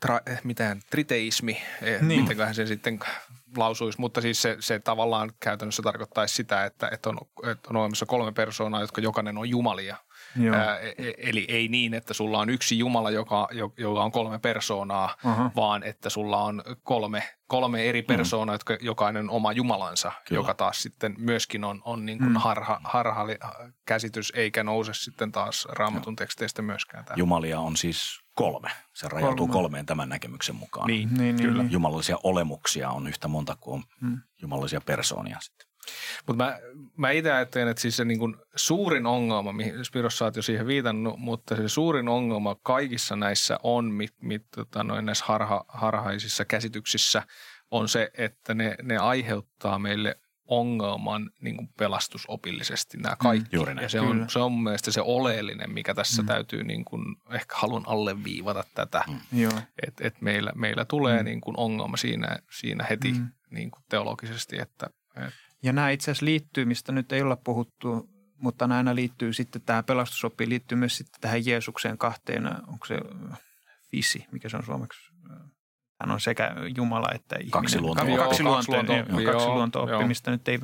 tra, 0.00 0.20
eh, 0.26 0.40
mitään 0.44 0.80
triteismi, 0.90 1.62
niin. 2.00 2.22
mitenköhän 2.22 2.54
se 2.54 2.66
sitten 2.66 3.00
lausuisi, 3.56 4.00
mutta 4.00 4.20
siis 4.20 4.42
se, 4.42 4.56
se 4.60 4.78
tavallaan 4.78 5.32
käytännössä 5.40 5.82
tarkoittaisi 5.82 6.34
sitä, 6.34 6.64
että, 6.64 6.88
että, 6.92 7.10
on, 7.10 7.18
että 7.50 7.68
on 7.70 7.76
olemassa 7.76 8.06
kolme 8.06 8.32
persoonaa, 8.32 8.80
jotka 8.80 9.00
jokainen 9.00 9.38
on 9.38 9.48
jumalia– 9.48 9.96
Ää, 10.54 10.78
e, 10.78 10.94
e, 10.98 11.12
eli 11.18 11.46
ei 11.48 11.68
niin, 11.68 11.94
että 11.94 12.14
sulla 12.14 12.38
on 12.38 12.50
yksi 12.50 12.78
Jumala, 12.78 13.10
joka, 13.10 13.48
joka 13.76 14.04
on 14.04 14.12
kolme 14.12 14.38
persoonaa, 14.38 15.16
uh-huh. 15.24 15.50
vaan 15.56 15.82
että 15.82 16.10
sulla 16.10 16.42
on 16.42 16.62
kolme, 16.82 17.22
kolme 17.46 17.88
eri 17.88 18.02
mm. 18.02 18.06
persoonaa, 18.06 18.52
mm. 18.52 18.54
jotka 18.54 18.76
jokainen 18.80 19.30
oma 19.30 19.52
Jumalansa, 19.52 20.12
Kyllä. 20.28 20.38
joka 20.38 20.54
taas 20.54 20.82
sitten 20.82 21.14
myöskin 21.18 21.64
on, 21.64 21.82
on 21.84 22.06
niin 22.06 22.18
kuin 22.18 22.30
mm. 22.30 22.36
harha, 22.36 22.80
harha 22.84 23.26
käsitys, 23.86 24.32
eikä 24.36 24.64
nouse 24.64 24.94
sitten 24.94 25.32
taas 25.32 25.68
raamatun 25.70 26.16
teksteistä 26.16 26.62
myöskään. 26.62 27.04
Tämä. 27.04 27.16
Jumalia 27.16 27.60
on 27.60 27.76
siis 27.76 28.20
kolme. 28.34 28.70
Se 28.92 29.08
rajautuu 29.08 29.46
kolme. 29.46 29.62
kolmeen 29.62 29.86
tämän 29.86 30.08
näkemyksen 30.08 30.56
mukaan. 30.56 30.86
Niin, 30.86 31.14
niin, 31.14 31.36
Kyllä. 31.36 31.62
Niin. 31.62 31.72
Jumalallisia 31.72 32.18
olemuksia 32.22 32.90
on 32.90 33.06
yhtä 33.06 33.28
monta 33.28 33.56
kuin 33.60 33.74
on 33.74 33.84
mm. 34.00 34.20
jumalallisia 34.42 34.80
persoonia 34.80 35.38
sitten. 35.40 35.73
Mutta 36.26 36.44
mä, 36.44 36.58
mä 36.96 37.10
itse 37.10 37.32
ajattelen, 37.32 37.68
että 37.68 37.80
siis 37.80 37.96
se 37.96 38.04
niin 38.04 38.18
kuin 38.18 38.36
suurin 38.56 39.06
ongelma, 39.06 39.52
mihin 39.52 39.84
Spiros 39.84 40.18
sä 40.18 40.24
oot 40.24 40.36
jo 40.36 40.42
siihen 40.42 40.66
viitannut, 40.66 41.18
mutta 41.18 41.56
se 41.56 41.68
suurin 41.68 42.08
ongelma 42.08 42.56
kaikissa 42.62 43.16
näissä 43.16 43.58
on, 43.62 43.84
mit, 43.84 44.14
mit, 44.22 44.42
tota, 44.56 44.84
noin 44.84 45.06
näissä 45.06 45.24
harha, 45.28 45.64
harhaisissa 45.68 46.44
käsityksissä, 46.44 47.22
on 47.70 47.88
se, 47.88 48.10
että 48.18 48.54
ne, 48.54 48.76
ne 48.82 48.96
aiheuttaa 48.96 49.78
meille 49.78 50.16
ongelman 50.46 51.30
niin 51.40 51.56
kuin 51.56 51.68
pelastusopillisesti 51.78 52.98
nämä 52.98 53.16
kaikki. 53.16 53.48
Mm, 53.48 53.56
juuri 53.56 53.74
näin. 53.74 53.82
Ja 53.82 53.88
se 53.88 54.00
on, 54.00 54.26
se 54.28 54.38
on 54.38 54.52
mun 54.52 54.62
mielestä 54.62 54.90
se 54.90 55.00
oleellinen, 55.00 55.74
mikä 55.74 55.94
tässä 55.94 56.22
mm. 56.22 56.26
täytyy, 56.26 56.64
niin 56.64 56.84
kuin, 56.84 57.16
ehkä 57.30 57.56
haluan 57.56 57.82
alleviivata 57.86 58.64
tätä, 58.74 59.04
mm. 59.08 59.48
että 59.82 60.06
et 60.06 60.20
meillä, 60.20 60.52
meillä 60.54 60.84
tulee 60.84 61.18
mm. 61.18 61.24
niin 61.24 61.40
kuin 61.40 61.56
ongelma 61.56 61.96
siinä, 61.96 62.38
siinä 62.50 62.86
heti 62.90 63.12
mm. 63.12 63.26
niin 63.50 63.70
kuin 63.70 63.82
teologisesti, 63.88 64.58
että, 64.60 64.86
että 65.16 65.32
ja 65.64 65.72
nämä 65.72 65.90
itse 65.90 66.10
asiassa 66.10 66.24
liittyy, 66.24 66.64
mistä 66.64 66.92
nyt 66.92 67.12
ei 67.12 67.22
olla 67.22 67.36
puhuttu, 67.36 68.08
mutta 68.38 68.66
nämä 68.66 68.78
aina 68.78 68.94
liittyy 68.94 69.32
sitten, 69.32 69.62
tähän 69.62 69.84
pelastusoppiin 69.84 70.50
liittyy 70.50 70.78
myös 70.78 70.96
sitten 70.96 71.20
tähän 71.20 71.46
Jeesukseen 71.46 71.98
kahteen, 71.98 72.46
onko 72.46 72.86
se 72.86 72.98
fisi, 73.90 74.26
mikä 74.32 74.48
se 74.48 74.56
on 74.56 74.64
suomeksi? 74.64 75.00
Hän 76.00 76.10
on 76.10 76.20
sekä 76.20 76.54
Jumala 76.76 77.08
että 77.14 77.36
ihminen. 77.36 77.50
Kaksi 77.50 77.80
luontoa. 77.80 78.04
Kaksi, 78.04 78.18
kaksi 78.18 78.42
luontoa, 78.42 78.96
kaksi 78.96 79.24
kaksi 79.24 79.46
luonto-oppimista 79.46 80.30
nyt 80.30 80.48
ei 80.48 80.58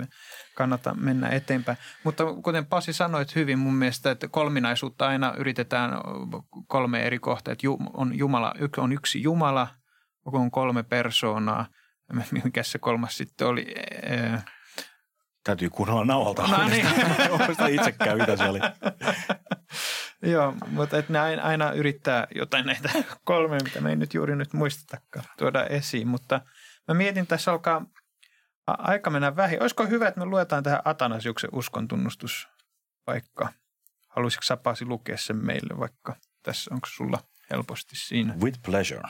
kannata 0.57 0.95
mennä 0.95 1.29
eteenpäin. 1.29 1.79
Mutta 2.05 2.25
kuten 2.45 2.67
Pasi 2.67 2.93
sanoit 2.93 3.35
hyvin 3.35 3.59
mun 3.59 3.75
mielestä, 3.75 4.11
että 4.11 4.29
kolminaisuutta 4.29 5.09
aina 5.09 5.35
yritetään 5.39 5.93
kolme 6.67 7.03
eri 7.03 7.19
kohtaa. 7.19 7.53
Että 7.53 7.67
on, 7.93 8.19
Jumala, 8.19 8.55
on 8.77 8.93
yksi 8.93 9.23
Jumala, 9.23 9.69
on 10.25 10.51
kolme 10.51 10.83
persoonaa. 10.83 11.67
Mikä 12.45 12.63
se 12.63 12.79
kolmas 12.79 13.17
sitten 13.17 13.47
oli? 13.47 13.67
Täytyy 15.51 15.71
kuunnella 15.71 16.05
nauhalta. 16.05 16.43
No 16.43 16.69
niin. 16.69 16.87
itsekään, 17.81 18.19
mitä 18.19 18.37
se 18.37 18.45
oli. 18.45 18.59
Joo, 20.33 20.55
mutta 20.67 20.99
et 20.99 21.09
ne 21.09 21.19
aina 21.19 21.73
yrittää 21.73 22.27
jotain 22.35 22.67
näitä 22.67 22.91
kolme, 23.25 23.59
mitä 23.65 23.81
me 23.81 23.91
ei 23.91 23.97
nyt 23.97 24.15
juuri 24.15 24.37
nyt 24.37 24.53
muistetakaan 24.53 25.25
tuoda 25.39 25.67
esiin. 25.67 26.09
Mutta 26.09 26.41
mä 26.89 26.95
mietin, 26.95 27.27
tässä 27.27 27.51
alkaa 27.51 27.87
aika 28.67 29.11
mennä 29.11 29.37
vähin. 29.37 29.63
Olisiko 29.63 29.87
hyvä, 29.87 30.09
että 30.09 30.21
me 30.21 30.27
luetaan 30.27 30.63
tähän 30.63 30.83
Atanasiuksen 30.85 31.51
uskon 31.53 31.89
tunnustus 31.89 32.49
vaikka? 33.07 33.49
Haluaisitko 34.09 34.43
Sapasi 34.43 34.85
lukea 34.85 35.17
sen 35.17 35.37
meille 35.37 35.79
vaikka? 35.79 36.17
Tässä 36.43 36.75
onko 36.75 36.89
sulla 36.91 37.19
helposti 37.51 37.97
siinä? 37.97 38.35
With 38.43 38.63
pleasure. 38.63 39.09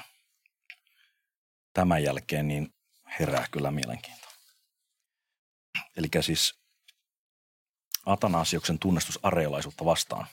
Tämän 1.74 2.03
jälkeen 2.03 2.48
niin 2.48 2.74
herää 3.20 3.46
kyllä 3.50 3.70
mielenkiintoa. 3.70 4.30
Eli 5.96 6.09
siis 6.20 6.61
Atanasioksen 8.06 8.78
tunnistus 8.78 9.18
areolaisuutta 9.22 9.85
vastaan. 9.85 10.26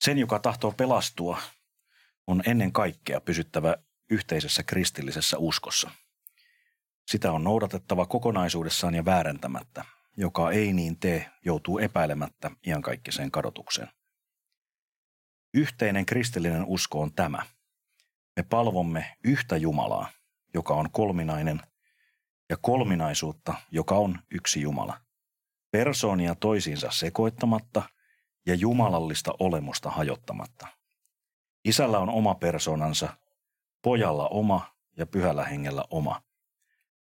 Sen, 0.00 0.18
joka 0.18 0.38
tahtoo 0.38 0.72
pelastua, 0.72 1.42
on 2.26 2.42
ennen 2.46 2.72
kaikkea 2.72 3.20
pysyttävä 3.20 3.76
yhteisessä 4.10 4.62
kristillisessä 4.62 5.38
uskossa. 5.38 5.90
Sitä 7.06 7.32
on 7.32 7.44
noudatettava 7.44 8.06
kokonaisuudessaan 8.06 8.94
ja 8.94 9.04
väärentämättä. 9.04 9.84
Joka 10.16 10.50
ei 10.50 10.72
niin 10.72 10.98
tee, 10.98 11.30
joutuu 11.44 11.78
epäilemättä 11.78 12.50
iankaikkiseen 12.66 13.30
kadotukseen. 13.30 13.88
Yhteinen 15.54 16.06
kristillinen 16.06 16.64
usko 16.64 17.00
on 17.00 17.12
tämä. 17.12 17.46
Me 18.36 18.42
palvomme 18.42 19.16
yhtä 19.24 19.56
Jumalaa, 19.56 20.10
joka 20.54 20.74
on 20.74 20.90
kolminainen, 20.90 21.60
ja 22.50 22.56
kolminaisuutta, 22.56 23.54
joka 23.70 23.94
on 23.94 24.18
yksi 24.30 24.60
Jumala. 24.60 25.00
Persoonia 25.70 26.34
toisiinsa 26.34 26.90
sekoittamatta 26.90 27.82
ja 28.46 28.54
jumalallista 28.54 29.34
olemusta 29.38 29.90
hajottamatta. 29.90 30.66
Isällä 31.64 31.98
on 31.98 32.10
oma 32.10 32.34
persoonansa, 32.34 33.08
pojalla 33.82 34.28
oma 34.28 34.74
ja 34.96 35.06
pyhällä 35.06 35.44
hengellä 35.44 35.84
oma. 35.90 36.22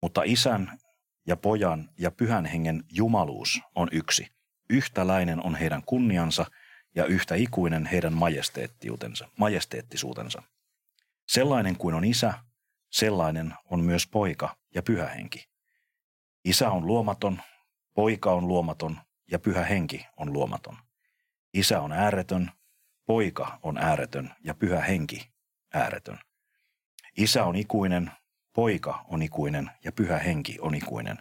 Mutta 0.01 0.21
isän 0.25 0.79
ja 1.27 1.37
pojan 1.37 1.89
ja 1.97 2.11
pyhän 2.11 2.45
hengen 2.45 2.83
jumaluus 2.89 3.61
on 3.75 3.87
yksi. 3.91 4.27
Yhtäläinen 4.69 5.45
on 5.45 5.55
heidän 5.55 5.83
kunniansa 5.85 6.45
ja 6.95 7.05
yhtä 7.05 7.35
ikuinen 7.35 7.85
heidän 7.85 8.13
majesteettisuutensa. 9.37 10.43
Sellainen 11.27 11.77
kuin 11.77 11.95
on 11.95 12.05
isä, 12.05 12.33
sellainen 12.91 13.53
on 13.65 13.83
myös 13.83 14.07
poika 14.07 14.55
ja 14.75 14.83
pyhä 14.83 15.07
henki. 15.07 15.49
Isä 16.45 16.71
on 16.71 16.87
luomaton, 16.87 17.41
poika 17.93 18.31
on 18.31 18.47
luomaton 18.47 18.97
ja 19.31 19.39
pyhä 19.39 19.63
henki 19.63 20.07
on 20.17 20.33
luomaton. 20.33 20.77
Isä 21.53 21.81
on 21.81 21.91
ääretön, 21.91 22.51
poika 23.05 23.59
on 23.63 23.77
ääretön 23.77 24.31
ja 24.43 24.53
pyhä 24.53 24.81
henki 24.81 25.31
ääretön. 25.73 26.19
Isä 27.17 27.43
on 27.45 27.55
ikuinen, 27.55 28.11
poika 28.53 29.05
on 29.07 29.21
ikuinen 29.21 29.71
ja 29.83 29.91
pyhä 29.91 30.17
henki 30.17 30.57
on 30.61 30.75
ikuinen. 30.75 31.17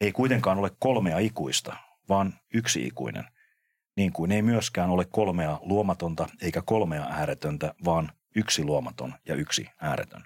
Ei 0.00 0.12
kuitenkaan 0.12 0.58
ole 0.58 0.70
kolmea 0.78 1.18
ikuista, 1.18 1.76
vaan 2.08 2.34
yksi 2.54 2.86
ikuinen. 2.86 3.24
niin 3.96 4.12
kuin 4.12 4.32
ei 4.32 4.42
myöskään 4.42 4.90
ole 4.90 5.04
kolmea 5.04 5.58
luomatonta 5.62 6.28
eikä 6.42 6.62
kolmea 6.62 7.06
ääretöntä, 7.10 7.74
vaan 7.84 8.12
yksi 8.34 8.64
luomaton 8.64 9.14
ja 9.28 9.34
yksi 9.34 9.68
ääretön. 9.80 10.24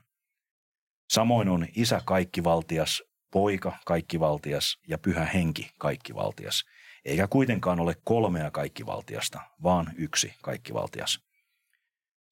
Samoin 1.11 1.49
on 1.49 1.67
isä 1.77 2.03
kaikkivaltias, 2.05 3.03
poika 3.33 3.73
kaikkivaltias 3.87 4.79
ja 4.89 4.99
pyhä 4.99 5.25
henki 5.25 5.71
kaikkivaltias, 5.79 6.65
eikä 7.05 7.27
kuitenkaan 7.27 7.81
ole 7.81 7.95
kolmea 8.05 8.51
kaikkivaltiasta, 8.51 9.41
vaan 9.63 9.93
yksi 9.97 10.35
kaikkivaltias. 10.43 11.21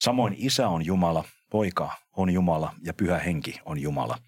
Samoin 0.00 0.34
isä 0.38 0.68
on 0.68 0.86
Jumala, 0.86 1.24
poika 1.50 1.92
on 2.16 2.30
Jumala 2.30 2.74
ja 2.82 2.94
pyhä 2.94 3.18
henki 3.18 3.60
on 3.64 3.78
Jumala, 3.78 4.18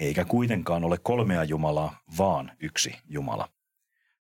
eikä 0.00 0.24
kuitenkaan 0.24 0.84
ole 0.84 0.98
kolmea 1.02 1.44
Jumalaa, 1.44 2.00
vaan 2.18 2.52
yksi 2.60 2.94
Jumala. 3.08 3.48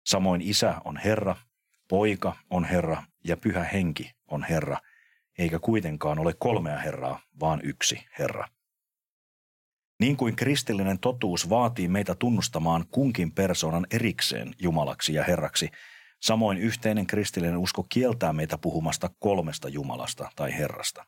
Samoin 0.05 0.41
isä 0.41 0.75
on 0.85 0.97
Herra, 0.97 1.35
poika 1.89 2.35
on 2.49 2.65
Herra 2.65 3.03
ja 3.23 3.37
pyhä 3.37 3.63
henki 3.63 4.11
on 4.27 4.43
Herra, 4.43 4.77
eikä 5.37 5.59
kuitenkaan 5.59 6.19
ole 6.19 6.33
kolmea 6.39 6.77
Herraa, 6.77 7.19
vaan 7.39 7.59
yksi 7.63 8.05
Herra. 8.19 8.47
Niin 9.99 10.17
kuin 10.17 10.35
kristillinen 10.35 10.99
totuus 10.99 11.49
vaatii 11.49 11.87
meitä 11.87 12.15
tunnustamaan 12.15 12.85
kunkin 12.91 13.31
persoonan 13.31 13.87
erikseen 13.91 14.53
Jumalaksi 14.59 15.13
ja 15.13 15.23
Herraksi, 15.23 15.69
samoin 16.19 16.57
yhteinen 16.57 17.07
kristillinen 17.07 17.57
usko 17.57 17.83
kieltää 17.83 18.33
meitä 18.33 18.57
puhumasta 18.57 19.09
kolmesta 19.19 19.69
Jumalasta 19.69 20.29
tai 20.35 20.57
Herrasta. 20.57 21.05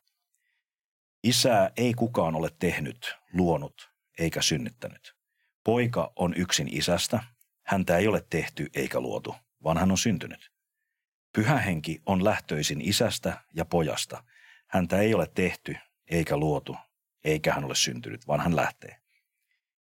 Isää 1.23 1.71
ei 1.77 1.93
kukaan 1.93 2.35
ole 2.35 2.49
tehnyt, 2.59 3.15
luonut 3.33 3.89
eikä 4.19 4.41
synnyttänyt. 4.41 5.15
Poika 5.63 6.13
on 6.15 6.33
yksin 6.37 6.67
isästä, 6.71 7.23
häntä 7.65 7.97
ei 7.97 8.07
ole 8.07 8.25
tehty 8.29 8.67
eikä 8.73 8.99
luotu, 8.99 9.35
vaan 9.63 9.77
hän 9.77 9.91
on 9.91 9.97
syntynyt. 9.97 10.51
Pyhä 11.33 11.57
henki 11.57 12.01
on 12.05 12.23
lähtöisin 12.23 12.81
isästä 12.81 13.41
ja 13.53 13.65
pojasta. 13.65 14.23
Häntä 14.67 14.99
ei 14.99 15.13
ole 15.13 15.27
tehty 15.35 15.75
eikä 16.07 16.37
luotu, 16.37 16.75
eikä 17.23 17.53
hän 17.53 17.65
ole 17.65 17.75
syntynyt, 17.75 18.27
vaan 18.27 18.39
hän 18.39 18.55
lähtee. 18.55 18.95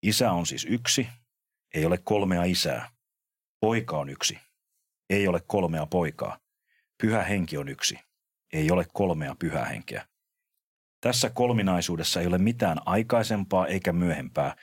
Isä 0.02 0.32
on 0.32 0.46
siis 0.46 0.66
yksi, 0.70 1.08
ei 1.74 1.86
ole 1.86 1.98
kolmea 1.98 2.44
isää. 2.44 2.90
Poika 3.60 3.98
on 3.98 4.08
yksi, 4.08 4.38
ei 5.10 5.28
ole 5.28 5.40
kolmea 5.46 5.86
poikaa. 5.86 6.38
Pyhä 7.02 7.22
henki 7.22 7.58
on 7.58 7.68
yksi, 7.68 7.98
ei 8.52 8.70
ole 8.70 8.86
kolmea 8.92 9.34
pyhää 9.38 9.64
henkeä. 9.64 10.06
Tässä 11.00 11.30
kolminaisuudessa 11.30 12.20
ei 12.20 12.26
ole 12.26 12.38
mitään 12.38 12.78
aikaisempaa 12.86 13.66
eikä 13.66 13.92
myöhempää, 13.92 14.56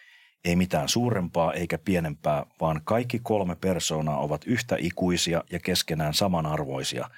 ei 0.45 0.55
mitään 0.55 0.89
suurempaa 0.89 1.53
eikä 1.53 1.77
pienempää, 1.77 2.45
vaan 2.61 2.81
kaikki 2.83 3.19
kolme 3.23 3.55
persoonaa 3.55 4.17
ovat 4.17 4.41
yhtä 4.45 4.75
ikuisia 4.79 5.43
ja 5.51 5.59
keskenään 5.59 6.13
samanarvoisia. 6.13 7.09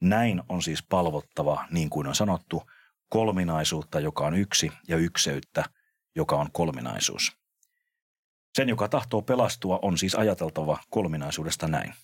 Näin 0.00 0.42
on 0.48 0.62
siis 0.62 0.82
palvottava, 0.82 1.64
niin 1.70 1.90
kuin 1.90 2.06
on 2.06 2.14
sanottu, 2.14 2.62
kolminaisuutta, 3.08 4.00
joka 4.00 4.26
on 4.26 4.34
yksi, 4.34 4.72
ja 4.88 4.96
ykseyttä, 4.96 5.64
joka 6.16 6.36
on 6.36 6.52
kolminaisuus. 6.52 7.36
Sen, 8.54 8.68
joka 8.68 8.88
tahtoo 8.88 9.22
pelastua, 9.22 9.78
on 9.82 9.98
siis 9.98 10.14
ajateltava 10.14 10.78
kolminaisuudesta 10.90 11.68
näin. 11.68 11.94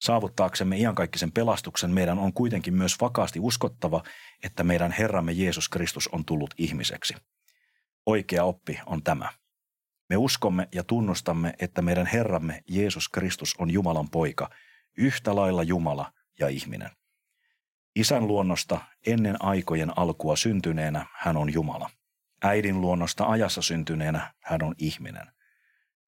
Saavuttaaksemme 0.00 0.76
iankaikkisen 0.76 1.32
pelastuksen 1.32 1.90
meidän 1.90 2.18
on 2.18 2.32
kuitenkin 2.32 2.74
myös 2.74 3.00
vakaasti 3.00 3.40
uskottava, 3.40 4.02
että 4.42 4.64
meidän 4.64 4.92
Herramme 4.92 5.32
Jeesus 5.32 5.68
Kristus 5.68 6.08
on 6.08 6.24
tullut 6.24 6.54
ihmiseksi. 6.58 7.14
Oikea 8.06 8.44
oppi 8.44 8.80
on 8.86 9.02
tämä. 9.02 9.28
Me 10.10 10.16
uskomme 10.16 10.68
ja 10.74 10.84
tunnustamme, 10.84 11.54
että 11.58 11.82
meidän 11.82 12.06
Herramme 12.06 12.62
Jeesus 12.68 13.08
Kristus 13.08 13.54
on 13.58 13.70
Jumalan 13.70 14.10
poika, 14.10 14.50
yhtä 14.98 15.34
lailla 15.34 15.62
Jumala 15.62 16.12
ja 16.40 16.48
ihminen. 16.48 16.90
Isän 17.96 18.26
luonnosta 18.28 18.80
ennen 19.06 19.44
aikojen 19.44 19.98
alkua 19.98 20.36
syntyneenä 20.36 21.06
hän 21.12 21.36
on 21.36 21.52
Jumala. 21.52 21.90
Äidin 22.42 22.80
luonnosta 22.80 23.26
ajassa 23.26 23.62
syntyneenä 23.62 24.34
hän 24.40 24.62
on 24.62 24.74
ihminen. 24.78 25.26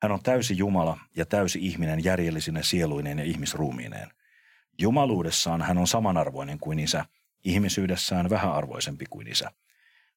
Hän 0.03 0.13
on 0.13 0.23
täysi 0.23 0.59
Jumala 0.59 0.99
ja 1.17 1.27
täysi 1.27 1.59
ihminen 1.67 2.05
järjellisine 2.05 2.63
sieluineen 2.63 3.19
ja 3.19 3.25
ihmisruumiineen. 3.25 4.11
Jumaluudessaan 4.79 5.63
hän 5.63 5.79
on 5.79 5.87
samanarvoinen 5.87 6.59
kuin 6.59 6.79
isä, 6.79 7.05
ihmisyydessään 7.45 8.31
vähäarvoisempi 8.31 9.05
kuin 9.11 9.29
isä. 9.29 9.51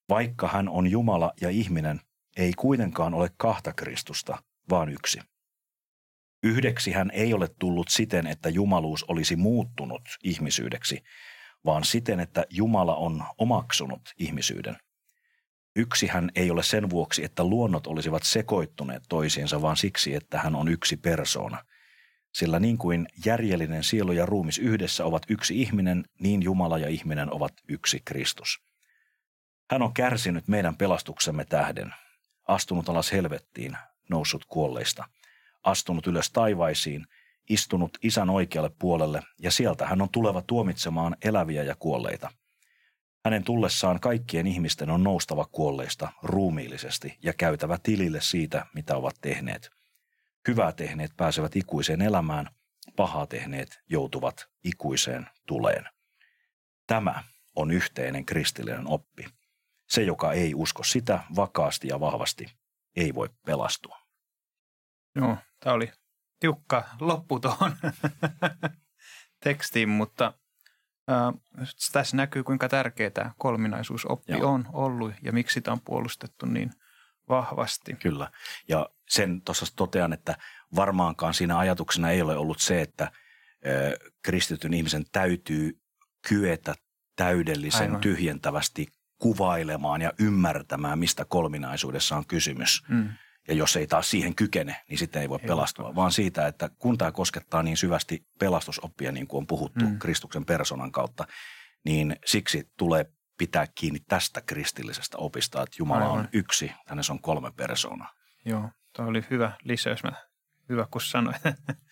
Vaikka 0.09 0.47
hän 0.47 0.69
on 0.69 0.87
Jumala 0.87 1.33
ja 1.41 1.49
ihminen, 1.49 2.01
ei 2.37 2.53
kuitenkaan 2.53 3.13
ole 3.13 3.29
kahta 3.37 3.73
Kristusta, 3.73 4.43
vaan 4.69 4.89
yksi. 4.89 5.19
Yhdeksi 6.43 6.91
hän 6.91 7.11
ei 7.11 7.33
ole 7.33 7.47
tullut 7.59 7.89
siten, 7.89 8.27
että 8.27 8.49
jumaluus 8.49 9.03
olisi 9.03 9.35
muuttunut 9.35 10.01
ihmisyydeksi, 10.23 11.03
vaan 11.65 11.83
siten, 11.83 12.19
että 12.19 12.45
Jumala 12.49 12.95
on 12.95 13.23
omaksunut 13.37 14.01
ihmisyyden. 14.17 14.77
Yksi 15.75 16.07
hän 16.07 16.31
ei 16.35 16.51
ole 16.51 16.63
sen 16.63 16.89
vuoksi, 16.89 17.23
että 17.23 17.43
luonnot 17.43 17.87
olisivat 17.87 18.23
sekoittuneet 18.23 19.03
toisiinsa, 19.09 19.61
vaan 19.61 19.77
siksi, 19.77 20.15
että 20.15 20.39
hän 20.39 20.55
on 20.55 20.67
yksi 20.67 20.97
persoona. 20.97 21.65
Sillä 22.33 22.59
niin 22.59 22.77
kuin 22.77 23.07
järjellinen 23.25 23.83
sielu 23.83 24.11
ja 24.11 24.25
ruumis 24.25 24.57
yhdessä 24.57 25.05
ovat 25.05 25.23
yksi 25.29 25.61
ihminen, 25.61 26.05
niin 26.19 26.43
Jumala 26.43 26.77
ja 26.77 26.87
ihminen 26.87 27.33
ovat 27.33 27.53
yksi 27.67 28.01
Kristus. 28.05 28.61
Hän 29.71 29.81
on 29.81 29.93
kärsinyt 29.93 30.47
meidän 30.47 30.77
pelastuksemme 30.77 31.45
tähden, 31.45 31.93
astunut 32.47 32.89
alas 32.89 33.11
helvettiin, 33.11 33.77
noussut 34.09 34.45
kuolleista, 34.45 35.03
astunut 35.63 36.07
ylös 36.07 36.31
taivaisiin, 36.31 37.05
istunut 37.49 37.97
isän 38.03 38.29
oikealle 38.29 38.71
puolelle 38.79 39.21
ja 39.41 39.51
sieltä 39.51 39.85
hän 39.85 40.01
on 40.01 40.09
tuleva 40.09 40.41
tuomitsemaan 40.41 41.15
eläviä 41.23 41.63
ja 41.63 41.75
kuolleita. 41.75 42.31
Hänen 43.25 43.43
tullessaan 43.43 43.99
kaikkien 43.99 44.47
ihmisten 44.47 44.89
on 44.89 45.03
noustava 45.03 45.45
kuolleista 45.45 46.11
ruumiillisesti 46.23 47.17
ja 47.23 47.33
käytävä 47.33 47.77
tilille 47.83 48.21
siitä, 48.21 48.65
mitä 48.73 48.95
ovat 48.95 49.15
tehneet. 49.21 49.69
Hyvää 50.47 50.71
tehneet 50.71 51.11
pääsevät 51.17 51.55
ikuiseen 51.55 52.01
elämään, 52.01 52.49
pahaa 52.95 53.27
tehneet 53.27 53.79
joutuvat 53.89 54.49
ikuiseen 54.63 55.29
tuleen. 55.47 55.85
Tämä 56.87 57.23
on 57.55 57.71
yhteinen 57.71 58.25
kristillinen 58.25 58.87
oppi. 58.87 59.25
Se, 59.89 60.03
joka 60.03 60.33
ei 60.33 60.55
usko 60.55 60.83
sitä 60.83 61.23
vakaasti 61.35 61.87
ja 61.87 61.99
vahvasti, 61.99 62.45
ei 62.95 63.15
voi 63.15 63.29
pelastua. 63.45 63.99
Joo, 65.15 65.37
tämä 65.59 65.73
oli 65.73 65.91
tiukka 66.39 66.83
loppu 66.99 67.39
tuohon 67.39 67.75
tekstiin, 69.43 69.89
mutta 69.89 70.33
äh, 71.11 71.67
tässä 71.91 72.17
näkyy, 72.17 72.43
kuinka 72.43 72.69
tärkeä 72.69 73.09
tämä 73.09 73.31
kolminaisuusoppi 73.37 74.31
Joo. 74.31 74.51
on 74.51 74.65
ollut 74.73 75.13
ja 75.21 75.31
miksi 75.31 75.53
sitä 75.53 75.71
on 75.71 75.81
puolustettu 75.81 76.45
niin 76.45 76.71
vahvasti. 77.29 77.93
Kyllä, 77.93 78.31
ja 78.67 78.89
sen 79.09 79.41
tuossa 79.41 79.65
totean, 79.75 80.13
että 80.13 80.35
varmaankaan 80.75 81.33
siinä 81.33 81.57
ajatuksena 81.57 82.11
ei 82.11 82.21
ole 82.21 82.37
ollut 82.37 82.59
se, 82.59 82.81
että 82.81 83.03
äh, 83.03 83.11
kristityn 84.21 84.73
ihmisen 84.73 85.05
täytyy 85.11 85.81
kyetä 86.27 86.75
täydellisen 87.15 87.87
Aivan. 87.87 88.01
tyhjentävästi 88.01 88.87
kuvailemaan 89.17 90.01
ja 90.01 90.13
ymmärtämään, 90.19 90.99
mistä 90.99 91.25
kolminaisuudessa 91.25 92.17
on 92.17 92.25
kysymys. 92.27 92.83
Mm. 92.87 93.09
Ja 93.49 93.55
jos 93.55 93.75
ei 93.75 93.87
taas 93.87 94.09
siihen 94.09 94.35
kykene, 94.35 94.75
niin 94.89 94.97
sitten 94.97 95.21
ei 95.21 95.29
voi 95.29 95.39
ei 95.41 95.47
pelastua, 95.47 95.85
voi. 95.85 95.95
vaan 95.95 96.11
siitä, 96.11 96.47
että 96.47 96.69
kun 96.79 96.97
tämä 96.97 97.11
koskettaa 97.11 97.63
niin 97.63 97.77
syvästi 97.77 98.25
pelastusoppia, 98.39 99.11
niin 99.11 99.27
kuin 99.27 99.37
on 99.37 99.47
puhuttu 99.47 99.85
mm. 99.85 99.99
Kristuksen 99.99 100.45
personan 100.45 100.91
kautta, 100.91 101.27
niin 101.85 102.15
siksi 102.25 102.69
tulee 102.77 103.05
pitää 103.37 103.67
kiinni 103.75 103.99
tästä 103.99 104.41
kristillisestä 104.41 105.17
opista, 105.17 105.61
että 105.61 105.75
Jumala 105.79 106.05
Aivan. 106.05 106.19
on 106.19 106.29
yksi, 106.33 106.71
hänessä 106.87 107.13
on 107.13 107.21
kolme 107.21 107.51
persoonaa. 107.51 108.13
Joo, 108.45 108.69
tuo 108.95 109.05
oli 109.05 109.25
hyvä 109.29 109.51
lisäys, 109.63 110.03
mä, 110.03 110.11
hyvä 110.69 110.87
kun 110.91 111.01
sanoit. 111.01 111.41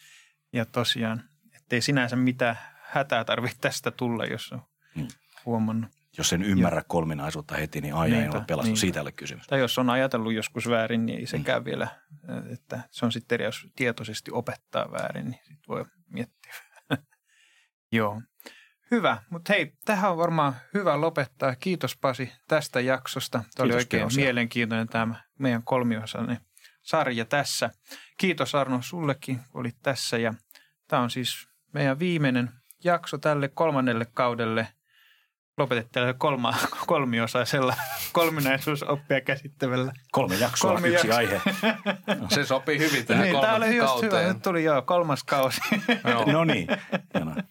ja 0.54 0.66
tosiaan, 0.66 1.24
ettei 1.56 1.82
sinänsä 1.82 2.16
mitään 2.16 2.58
hätää 2.82 3.24
tarvitse 3.24 3.58
tästä 3.62 3.92
tulla, 3.92 4.26
jos 4.26 4.52
on 4.52 4.62
mm. 4.96 5.08
huomannut 5.46 5.97
jos 6.18 6.34
en 6.34 6.44
ymmärrä 6.44 6.80
Joo. 6.80 6.86
kolminaisuutta 6.88 7.56
heti, 7.56 7.82
niin 7.82 7.94
aina 7.94 8.22
ei 8.22 8.30
ole 8.30 8.44
pelastu. 8.48 8.68
Niinpä. 8.68 8.80
Siitä 8.80 9.00
ei 9.00 9.02
ole 9.02 9.12
kysymys. 9.12 9.48
Tai 9.48 9.60
jos 9.60 9.78
on 9.78 9.90
ajatellut 9.90 10.34
joskus 10.34 10.70
väärin, 10.70 11.06
niin 11.06 11.20
ei 11.20 11.28
sekään 11.28 11.62
mm. 11.62 11.66
vielä, 11.66 11.88
että 12.54 12.80
se 12.92 13.06
on 13.06 13.12
sitten 13.12 13.36
eri, 13.36 13.46
jos 13.46 13.68
tietoisesti 13.76 14.32
opettaa 14.32 14.92
väärin, 14.92 15.26
niin 15.26 15.42
sit 15.44 15.68
voi 15.68 15.86
miettiä. 16.10 16.54
Joo. 17.92 18.22
Hyvä, 18.92 19.18
mutta 19.30 19.54
hei, 19.54 19.74
tähän 19.86 20.12
on 20.12 20.18
varmaan 20.18 20.56
hyvä 20.74 21.02
lopettaa. 21.02 21.56
Kiitos 21.56 21.98
Pasi 21.98 22.34
tästä 22.48 22.80
jaksosta. 22.80 23.44
Tämä 23.56 23.66
oli 23.66 23.74
oikein 23.74 24.02
kiitos, 24.02 24.16
mielenkiintoinen 24.16 24.88
tämä 24.88 25.16
meidän 25.40 25.64
kolmiosainen 25.64 26.38
sarja 26.84 27.26
tässä. 27.26 27.70
Kiitos 28.18 28.56
Arno 28.56 28.82
sullekin, 28.82 29.40
kun 29.52 29.62
olit 29.62 29.78
tässä 29.84 30.18
ja 30.18 30.34
tämä 30.88 31.02
on 31.02 31.10
siis 31.10 31.48
meidän 31.74 32.00
viimeinen 32.00 32.50
jakso 32.84 33.18
tälle 33.18 33.48
kolmannelle 33.48 34.06
kaudelle– 34.14 34.68
lopetettiin 35.58 36.16
kolma, 36.18 36.54
kolmiosaisella 36.88 37.76
kolminaisuusoppia 38.14 39.22
käsittävällä. 39.22 39.94
Kolme 40.12 40.36
jaksoa, 40.36 40.72
Kolmi 40.72 40.88
yksi 40.88 41.08
jakso. 41.08 41.18
aihe. 41.18 41.42
Se 42.30 42.46
sopii 42.46 42.80
hyvin 42.80 43.06
tähän 43.06 43.24
niin, 43.24 43.42
Tämä 43.42 43.56
oli 43.56 43.76
just 43.76 44.02
hyvä. 44.02 44.22
Nyt 44.22 44.42
tuli 44.42 44.64
jo 44.64 44.82
kolmas 44.82 45.24
kausi. 45.24 45.62
no 46.34 46.44
niin. 46.44 46.68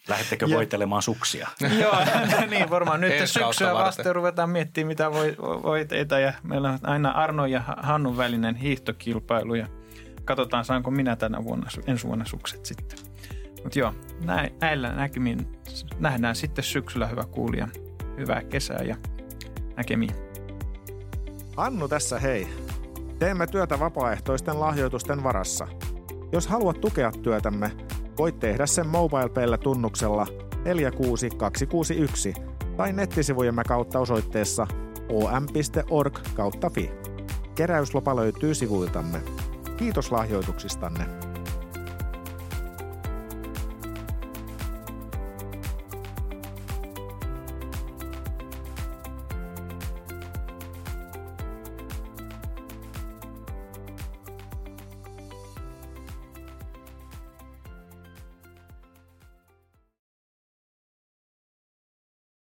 Lähettekö 0.09 0.51
voitelemaan 0.51 1.03
suksia? 1.03 1.49
joo, 1.81 1.97
niin 2.51 2.71
varmaan. 2.71 3.01
Nyt 3.01 3.29
syksyä 3.29 3.75
vasten 3.75 4.15
ruvetaan 4.15 4.51
miettimään, 4.51 4.89
mitä 4.89 5.13
voi, 5.13 5.37
voiteita. 5.39 6.19
Ja 6.19 6.33
meillä 6.43 6.71
on 6.71 6.79
aina 6.83 7.11
Arno 7.11 7.47
ja 7.47 7.63
Hannun 7.77 8.17
välinen 8.17 8.55
hiihtokilpailu. 8.55 9.55
Ja 9.55 9.67
katsotaan, 10.25 10.65
saanko 10.65 10.91
minä 10.91 11.17
tänä 11.17 11.45
vuonna, 11.45 11.71
ensi 11.87 12.07
vuonna 12.07 12.25
sukset 12.25 12.67
sitten. 12.67 12.99
Mutta 13.63 13.79
joo, 13.79 13.95
näillä 14.61 14.93
näkymin 14.93 15.59
nähdään 15.99 16.37
sitten 16.37 16.65
syksyllä 16.65 17.07
hyvä 17.07 17.25
kuulija 17.25 17.69
hyvää 18.17 18.43
kesää 18.43 18.83
ja 18.83 18.97
näkemiin. 19.77 20.15
Annu 21.57 21.89
tässä 21.89 22.19
hei. 22.19 22.49
Teemme 23.19 23.47
työtä 23.47 23.79
vapaaehtoisten 23.79 24.61
lahjoitusten 24.61 25.25
varassa. 25.25 25.69
Jos 26.33 26.47
haluat 26.47 26.81
tukea 26.81 27.13
työtämme, 27.23 27.71
voit 28.19 28.41
tehdä 28.41 28.67
sen 28.67 28.87
MobilePayllä 28.87 29.59
tunnuksella 29.59 30.27
46261 30.65 32.35
tai 32.77 32.93
nettisivujemme 32.93 33.63
kautta 33.69 33.99
osoitteessa 33.99 34.67
om.org 35.09 36.19
kautta 36.35 36.71
fi. 36.71 36.91
Keräyslopa 37.55 38.17
löytyy 38.17 38.55
sivuiltamme. 38.55 39.23
Kiitos 39.77 40.13
lahjoituksistanne. 40.13 41.26